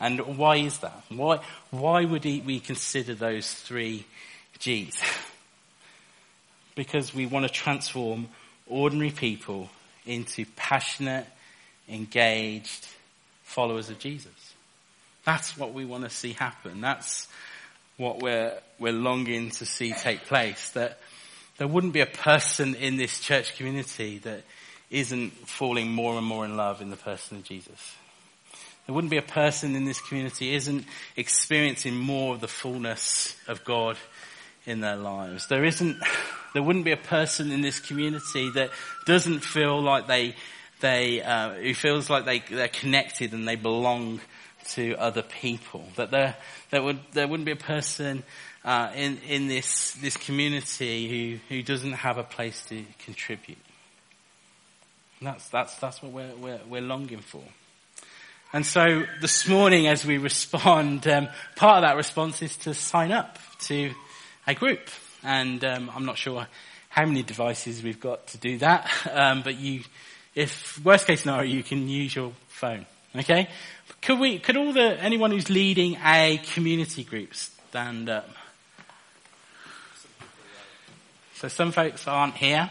And 0.00 0.38
why 0.38 0.56
is 0.56 0.78
that? 0.78 1.02
Why, 1.08 1.40
why 1.70 2.04
would 2.04 2.24
we 2.24 2.60
consider 2.60 3.14
those 3.14 3.52
three 3.52 4.06
G's? 4.58 5.00
because 6.74 7.14
we 7.14 7.26
want 7.26 7.46
to 7.46 7.52
transform 7.52 8.28
ordinary 8.66 9.10
people 9.10 9.68
into 10.06 10.44
passionate, 10.56 11.26
engaged 11.88 12.86
followers 13.42 13.90
of 13.90 13.98
Jesus. 13.98 14.32
That's 15.24 15.56
what 15.56 15.72
we 15.72 15.84
want 15.84 16.04
to 16.04 16.10
see 16.10 16.32
happen. 16.32 16.80
That's 16.80 17.28
what 17.96 18.20
we're, 18.20 18.52
we're 18.78 18.92
longing 18.92 19.50
to 19.50 19.66
see 19.66 19.92
take 19.92 20.26
place. 20.26 20.70
That 20.70 20.98
there 21.58 21.68
wouldn't 21.68 21.92
be 21.92 22.00
a 22.00 22.06
person 22.06 22.74
in 22.74 22.96
this 22.96 23.20
church 23.20 23.56
community 23.56 24.18
that 24.18 24.42
isn't 24.90 25.30
falling 25.48 25.92
more 25.92 26.16
and 26.16 26.26
more 26.26 26.44
in 26.44 26.56
love 26.56 26.80
in 26.80 26.90
the 26.90 26.96
person 26.96 27.38
of 27.38 27.44
Jesus. 27.44 27.94
There 28.86 28.94
wouldn't 28.94 29.10
be 29.10 29.16
a 29.16 29.22
person 29.22 29.74
in 29.74 29.84
this 29.84 30.00
community 30.00 30.54
isn't 30.54 30.84
experiencing 31.16 31.96
more 31.96 32.34
of 32.34 32.40
the 32.40 32.48
fullness 32.48 33.34
of 33.48 33.64
God 33.64 33.96
in 34.66 34.80
their 34.80 34.96
lives. 34.96 35.46
There 35.48 35.64
isn't, 35.64 35.96
there 36.52 36.62
wouldn't 36.62 36.84
be 36.84 36.92
a 36.92 36.98
person 36.98 37.50
in 37.50 37.62
this 37.62 37.80
community 37.80 38.50
that 38.50 38.70
doesn't 39.06 39.40
feel 39.40 39.80
like 39.80 40.06
they 40.06 40.34
they, 40.80 41.22
uh, 41.22 41.54
who 41.54 41.72
feels 41.72 42.10
like 42.10 42.26
they, 42.26 42.40
they're 42.40 42.68
connected 42.68 43.32
and 43.32 43.48
they 43.48 43.56
belong 43.56 44.20
to 44.72 44.94
other 44.96 45.22
people. 45.22 45.84
That 45.96 46.10
there, 46.10 46.36
there 46.70 46.82
would, 46.82 47.00
there 47.12 47.28
wouldn't 47.28 47.46
be 47.46 47.52
a 47.52 47.56
person, 47.56 48.22
uh, 48.64 48.90
in, 48.94 49.18
in 49.28 49.48
this, 49.48 49.92
this 49.92 50.16
community 50.16 51.40
who, 51.48 51.54
who 51.54 51.62
doesn't 51.62 51.92
have 51.92 52.18
a 52.18 52.24
place 52.24 52.64
to 52.66 52.84
contribute. 53.04 53.58
And 55.20 55.28
that's, 55.28 55.48
that's, 55.48 55.74
that's 55.76 56.02
what 56.02 56.12
we're, 56.12 56.34
we're, 56.36 56.60
we're 56.68 56.82
longing 56.82 57.20
for. 57.20 57.42
And 58.52 58.64
so 58.64 59.04
this 59.20 59.48
morning 59.48 59.88
as 59.88 60.04
we 60.04 60.18
respond, 60.18 61.06
um, 61.08 61.28
part 61.56 61.78
of 61.78 61.82
that 61.82 61.96
response 61.96 62.40
is 62.40 62.56
to 62.58 62.74
sign 62.74 63.12
up 63.12 63.38
to 63.62 63.92
a 64.46 64.54
group. 64.54 64.88
And 65.22 65.64
um, 65.64 65.90
I'm 65.94 66.04
not 66.04 66.18
sure 66.18 66.46
how 66.88 67.04
many 67.04 67.22
devices 67.22 67.82
we've 67.82 68.00
got 68.00 68.28
to 68.28 68.38
do 68.38 68.58
that, 68.58 68.88
um, 69.12 69.42
but 69.42 69.56
you 69.56 69.82
if 70.34 70.84
worst 70.84 71.06
case 71.06 71.22
scenario, 71.22 71.48
you 71.52 71.62
can 71.62 71.88
use 71.88 72.14
your 72.14 72.32
phone. 72.48 72.86
Okay? 73.16 73.48
Could 74.02 74.18
we, 74.18 74.38
could 74.38 74.56
all 74.56 74.72
the, 74.72 75.00
anyone 75.00 75.30
who's 75.30 75.48
leading 75.48 75.96
a 76.04 76.40
community 76.52 77.04
group 77.04 77.34
stand 77.34 78.08
up? 78.08 78.28
So 81.36 81.48
some 81.48 81.72
folks 81.72 82.08
aren't 82.08 82.36
here. 82.36 82.70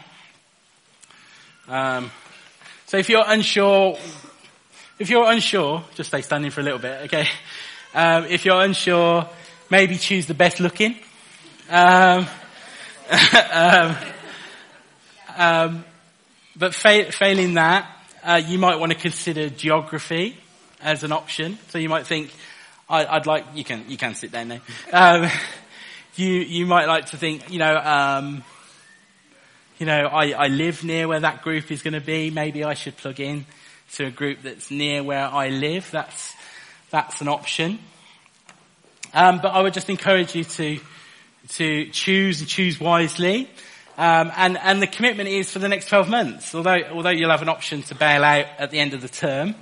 Um, 1.68 2.10
so 2.86 2.98
if 2.98 3.08
you're 3.08 3.24
unsure, 3.26 3.96
if 4.98 5.10
you're 5.10 5.30
unsure, 5.30 5.84
just 5.94 6.08
stay 6.08 6.20
standing 6.20 6.50
for 6.50 6.60
a 6.60 6.64
little 6.64 6.78
bit, 6.78 7.02
okay? 7.04 7.26
Um, 7.94 8.24
if 8.24 8.44
you're 8.44 8.60
unsure, 8.60 9.28
maybe 9.70 9.96
choose 9.96 10.26
the 10.26 10.34
best 10.34 10.60
looking. 10.60 10.96
Um, 11.70 12.26
um, 13.52 13.96
um, 15.36 15.84
but 16.56 16.74
fa- 16.74 17.12
failing 17.12 17.54
that, 17.54 17.93
uh, 18.24 18.40
you 18.44 18.58
might 18.58 18.76
want 18.80 18.90
to 18.92 18.98
consider 18.98 19.50
geography 19.50 20.36
as 20.80 21.04
an 21.04 21.12
option. 21.12 21.58
So 21.68 21.78
you 21.78 21.88
might 21.88 22.06
think, 22.06 22.32
I, 22.88 23.18
would 23.18 23.26
like, 23.26 23.44
you 23.54 23.64
can, 23.64 23.84
you 23.88 23.96
can 23.96 24.14
sit 24.14 24.32
down 24.32 24.48
now. 24.48 24.60
Um, 24.92 25.30
you, 26.16 26.28
you 26.28 26.66
might 26.66 26.86
like 26.86 27.06
to 27.06 27.16
think, 27.16 27.50
you 27.50 27.58
know, 27.58 27.76
um, 27.76 28.44
you 29.78 29.86
know, 29.86 30.06
I, 30.06 30.30
I 30.30 30.46
live 30.46 30.84
near 30.84 31.06
where 31.06 31.20
that 31.20 31.42
group 31.42 31.70
is 31.70 31.82
going 31.82 31.94
to 31.94 32.00
be. 32.00 32.30
Maybe 32.30 32.64
I 32.64 32.74
should 32.74 32.96
plug 32.96 33.20
in 33.20 33.44
to 33.94 34.06
a 34.06 34.10
group 34.10 34.42
that's 34.42 34.70
near 34.70 35.02
where 35.02 35.26
I 35.26 35.48
live. 35.48 35.90
That's, 35.90 36.34
that's 36.90 37.20
an 37.20 37.28
option. 37.28 37.78
Um, 39.12 39.40
but 39.40 39.48
I 39.48 39.60
would 39.60 39.74
just 39.74 39.90
encourage 39.90 40.34
you 40.34 40.44
to, 40.44 40.80
to 41.50 41.86
choose 41.90 42.40
and 42.40 42.48
choose 42.48 42.80
wisely. 42.80 43.50
Um, 43.96 44.32
and, 44.36 44.58
and 44.58 44.82
the 44.82 44.86
commitment 44.86 45.28
is 45.28 45.50
for 45.50 45.60
the 45.60 45.68
next 45.68 45.88
12 45.88 46.08
months. 46.08 46.54
Although, 46.54 46.82
although 46.92 47.10
you'll 47.10 47.30
have 47.30 47.42
an 47.42 47.48
option 47.48 47.82
to 47.84 47.94
bail 47.94 48.24
out 48.24 48.46
at 48.58 48.70
the 48.70 48.80
end 48.80 48.92
of 48.92 49.02
the 49.02 49.08
term, 49.08 49.54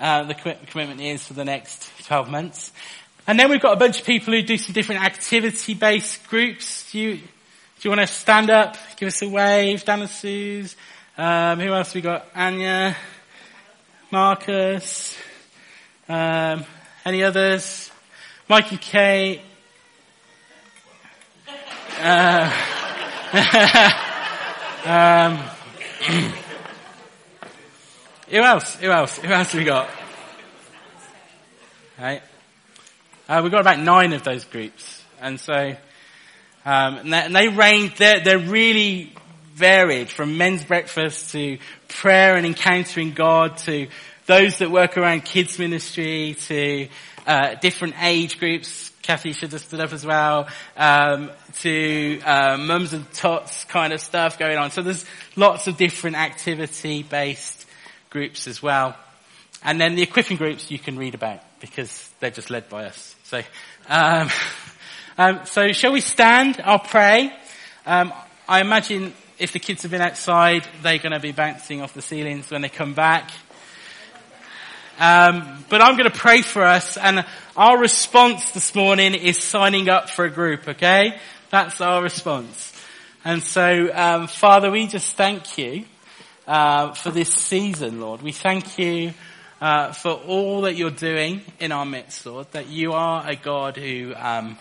uh, 0.00 0.24
the 0.24 0.34
commitment 0.34 1.00
is 1.00 1.26
for 1.26 1.34
the 1.34 1.44
next 1.44 1.90
12 2.06 2.30
months. 2.30 2.72
And 3.26 3.38
then 3.38 3.50
we've 3.50 3.60
got 3.60 3.72
a 3.72 3.78
bunch 3.78 4.00
of 4.00 4.06
people 4.06 4.34
who 4.34 4.42
do 4.42 4.56
some 4.56 4.72
different 4.72 5.02
activity-based 5.02 6.28
groups. 6.28 6.90
Do 6.92 6.98
you, 6.98 7.16
do 7.16 7.22
you 7.82 7.90
want 7.90 8.00
to 8.00 8.06
stand 8.06 8.50
up, 8.50 8.76
give 8.96 9.06
us 9.06 9.22
a 9.22 9.28
wave, 9.28 9.84
Dana 9.84 10.08
Suze? 10.08 10.76
Um, 11.16 11.60
who 11.60 11.72
else 11.72 11.94
we 11.94 12.00
got? 12.00 12.26
Anya, 12.34 12.96
Marcus, 14.10 15.16
um, 16.08 16.64
any 17.04 17.22
others? 17.22 17.90
Mike 18.48 18.70
and 18.72 18.80
Kate. 18.80 19.40
Uh, 21.98 22.83
um, 23.34 23.42
who 28.28 28.38
else? 28.38 28.76
Who 28.76 28.90
else? 28.90 29.18
Who 29.18 29.28
else 29.28 29.50
have 29.50 29.58
we 29.58 29.64
got? 29.64 29.90
Right. 31.98 32.22
Uh, 33.28 33.40
we've 33.42 33.50
got 33.50 33.60
about 33.60 33.80
nine 33.80 34.12
of 34.12 34.22
those 34.22 34.44
groups. 34.44 35.02
And 35.20 35.40
so, 35.40 35.74
um, 36.64 36.96
and, 36.96 37.12
they, 37.12 37.18
and 37.18 37.34
they 37.34 37.48
range, 37.48 37.96
they're, 37.96 38.20
they're 38.20 38.38
really 38.38 39.12
varied 39.54 40.10
from 40.10 40.38
men's 40.38 40.62
breakfast 40.62 41.32
to 41.32 41.58
prayer 41.88 42.36
and 42.36 42.46
encountering 42.46 43.14
God 43.14 43.56
to 43.58 43.88
those 44.26 44.58
that 44.58 44.70
work 44.70 44.96
around 44.96 45.24
kids 45.24 45.58
ministry 45.58 46.36
to 46.46 46.88
uh, 47.26 47.56
different 47.56 47.96
age 48.00 48.38
groups. 48.38 48.92
Kathy 49.04 49.32
should 49.32 49.52
have 49.52 49.60
stood 49.60 49.80
up 49.80 49.92
as 49.92 50.04
well. 50.04 50.48
Um, 50.76 51.30
to 51.60 52.20
uh, 52.24 52.56
mums 52.56 52.94
and 52.94 53.10
tots 53.12 53.64
kind 53.64 53.92
of 53.92 54.00
stuff 54.00 54.38
going 54.38 54.56
on. 54.56 54.70
So 54.70 54.80
there's 54.80 55.04
lots 55.36 55.66
of 55.66 55.76
different 55.76 56.16
activity-based 56.16 57.66
groups 58.08 58.48
as 58.48 58.62
well. 58.62 58.96
And 59.62 59.78
then 59.78 59.94
the 59.94 60.02
equipping 60.02 60.38
groups 60.38 60.70
you 60.70 60.78
can 60.78 60.98
read 60.98 61.14
about 61.14 61.40
because 61.60 62.10
they're 62.20 62.30
just 62.30 62.48
led 62.48 62.70
by 62.70 62.86
us. 62.86 63.14
So, 63.24 63.42
um, 63.88 64.30
um, 65.18 65.40
so 65.44 65.72
shall 65.72 65.92
we 65.92 66.00
stand? 66.00 66.60
I'll 66.64 66.78
pray. 66.78 67.30
Um, 67.84 68.10
I 68.48 68.62
imagine 68.62 69.12
if 69.38 69.52
the 69.52 69.58
kids 69.58 69.82
have 69.82 69.90
been 69.90 70.00
outside, 70.00 70.66
they're 70.82 70.98
going 70.98 71.12
to 71.12 71.20
be 71.20 71.32
bouncing 71.32 71.82
off 71.82 71.92
the 71.92 72.02
ceilings 72.02 72.50
when 72.50 72.62
they 72.62 72.70
come 72.70 72.94
back. 72.94 73.30
Um, 74.98 75.64
but 75.68 75.80
I'm 75.82 75.96
going 75.96 76.10
to 76.10 76.16
pray 76.16 76.42
for 76.42 76.62
us, 76.62 76.96
and 76.96 77.24
our 77.56 77.76
response 77.78 78.52
this 78.52 78.76
morning 78.76 79.14
is 79.14 79.42
signing 79.42 79.88
up 79.88 80.08
for 80.08 80.24
a 80.24 80.30
group. 80.30 80.68
Okay, 80.68 81.18
that's 81.50 81.80
our 81.80 82.00
response. 82.00 82.72
And 83.24 83.42
so, 83.42 83.90
um, 83.92 84.28
Father, 84.28 84.70
we 84.70 84.86
just 84.86 85.16
thank 85.16 85.58
you 85.58 85.84
uh, 86.46 86.92
for 86.94 87.10
this 87.10 87.34
season, 87.34 88.00
Lord. 88.00 88.22
We 88.22 88.30
thank 88.30 88.78
you 88.78 89.14
uh, 89.60 89.92
for 89.92 90.12
all 90.12 90.62
that 90.62 90.76
you're 90.76 90.90
doing 90.90 91.42
in 91.58 91.72
our 91.72 91.86
midst, 91.86 92.24
Lord. 92.26 92.52
That 92.52 92.68
you 92.68 92.92
are 92.92 93.28
a 93.28 93.34
God 93.34 93.76
who 93.76 94.14
um, 94.14 94.56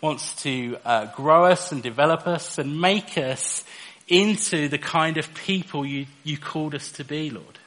wants 0.00 0.34
to 0.42 0.78
uh, 0.86 1.06
grow 1.14 1.44
us 1.44 1.70
and 1.70 1.82
develop 1.82 2.26
us 2.26 2.56
and 2.56 2.80
make 2.80 3.18
us 3.18 3.62
into 4.08 4.68
the 4.68 4.78
kind 4.78 5.18
of 5.18 5.34
people 5.34 5.84
you 5.84 6.06
you 6.24 6.38
called 6.38 6.74
us 6.74 6.92
to 6.92 7.04
be, 7.04 7.28
Lord. 7.28 7.59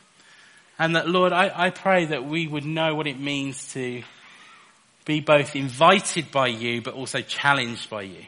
And 0.84 0.98
that, 0.98 1.08
Lord, 1.08 1.32
I, 1.32 1.50
I 1.56 1.70
pray 1.70 2.08
that 2.08 2.26
we 2.26 2.46
would 2.46 2.66
know 2.66 2.94
what 2.94 3.08
it 3.08 3.18
means 3.18 3.72
to 3.72 4.04
be 5.06 5.22
both 5.22 5.56
invited 5.56 6.30
by 6.30 6.48
you, 6.48 6.82
but 6.82 6.94
also 6.94 7.22
challenged 7.22 7.90
by 7.90 8.02
you. 8.02 8.26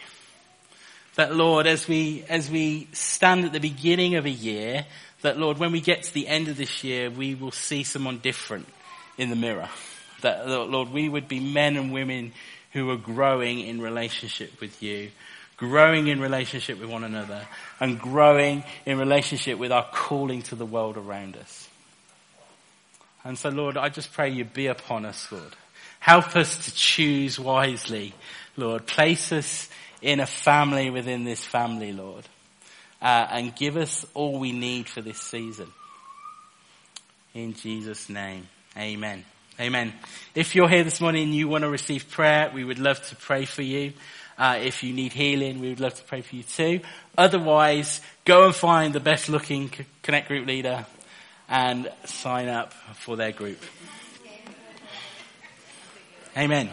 That, 1.15 1.35
Lord, 1.35 1.67
as 1.67 1.85
we, 1.85 2.23
as 2.29 2.49
we 2.49 2.87
stand 2.93 3.43
at 3.43 3.51
the 3.51 3.59
beginning 3.59 4.15
of 4.15 4.25
a 4.25 4.29
year, 4.29 4.85
that, 5.21 5.37
Lord, 5.37 5.57
when 5.57 5.73
we 5.73 5.81
get 5.81 6.03
to 6.03 6.13
the 6.13 6.29
end 6.29 6.47
of 6.47 6.55
this 6.55 6.81
year, 6.81 7.09
we 7.09 7.35
will 7.35 7.51
see 7.51 7.83
someone 7.83 8.19
different 8.19 8.69
in 9.17 9.29
the 9.29 9.35
mirror. 9.35 9.67
That, 10.21 10.47
Lord, 10.47 10.91
we 10.91 11.09
would 11.09 11.27
be 11.27 11.41
men 11.41 11.75
and 11.75 11.91
women 11.91 12.31
who 12.71 12.89
are 12.89 12.95
growing 12.95 13.59
in 13.59 13.81
relationship 13.81 14.61
with 14.61 14.81
you, 14.81 15.11
growing 15.57 16.07
in 16.07 16.21
relationship 16.21 16.79
with 16.79 16.89
one 16.89 17.03
another, 17.03 17.45
and 17.81 17.99
growing 17.99 18.63
in 18.85 18.97
relationship 18.97 19.59
with 19.59 19.73
our 19.73 19.85
calling 19.91 20.41
to 20.43 20.55
the 20.55 20.65
world 20.65 20.95
around 20.95 21.35
us. 21.35 21.64
And 23.26 23.38
so, 23.38 23.49
Lord, 23.49 23.76
I 23.76 23.89
just 23.89 24.13
pray 24.13 24.30
you 24.30 24.45
be 24.45 24.67
upon 24.67 25.03
us, 25.03 25.32
Lord. 25.32 25.55
Help 25.99 26.36
us 26.36 26.65
to 26.65 26.76
choose 26.76 27.39
wisely, 27.39 28.13
Lord. 28.55 28.86
Place 28.86 29.32
us 29.32 29.67
in 29.99 30.19
a 30.19 30.28
family 30.28 30.91
within 30.91 31.23
this 31.23 31.43
family, 31.43 31.91
Lord. 31.91 32.23
Uh, 33.01 33.28
and 33.32 33.55
give 33.55 33.78
us 33.78 34.05
all 34.13 34.38
we 34.38 34.51
need 34.51 34.88
for 34.88 35.01
this 35.01 35.19
season. 35.19 35.67
In 37.34 37.55
Jesus' 37.55 38.07
name, 38.09 38.47
amen. 38.78 39.26
Amen. 39.59 39.93
If 40.36 40.53
you're 40.53 40.69
here 40.69 40.84
this 40.84 41.01
morning 41.01 41.23
and 41.23 41.34
you 41.34 41.47
want 41.47 41.63
to 41.63 41.69
receive 41.69 42.09
prayer, 42.11 42.51
we 42.53 42.63
would 42.63 42.80
love 42.80 43.01
to 43.07 43.15
pray 43.15 43.45
for 43.45 43.63
you. 43.63 43.93
Uh, 44.38 44.59
if 44.61 44.84
you 44.84 44.93
need 44.93 45.13
healing, 45.13 45.59
we 45.59 45.69
would 45.69 45.80
love 45.80 45.95
to 45.95 46.03
pray 46.03 46.21
for 46.21 46.36
you 46.36 46.43
too. 46.43 46.82
Otherwise, 47.17 48.01
go 48.26 48.45
and 48.45 48.53
find 48.53 48.93
the 48.93 48.99
best 48.99 49.30
looking 49.30 49.71
Connect 50.03 50.28
group 50.28 50.45
leader 50.45 50.86
and 51.49 51.91
sign 52.05 52.47
up 52.47 52.73
for 52.73 53.15
their 53.15 53.31
group. 53.31 53.61
Amen. 56.37 56.69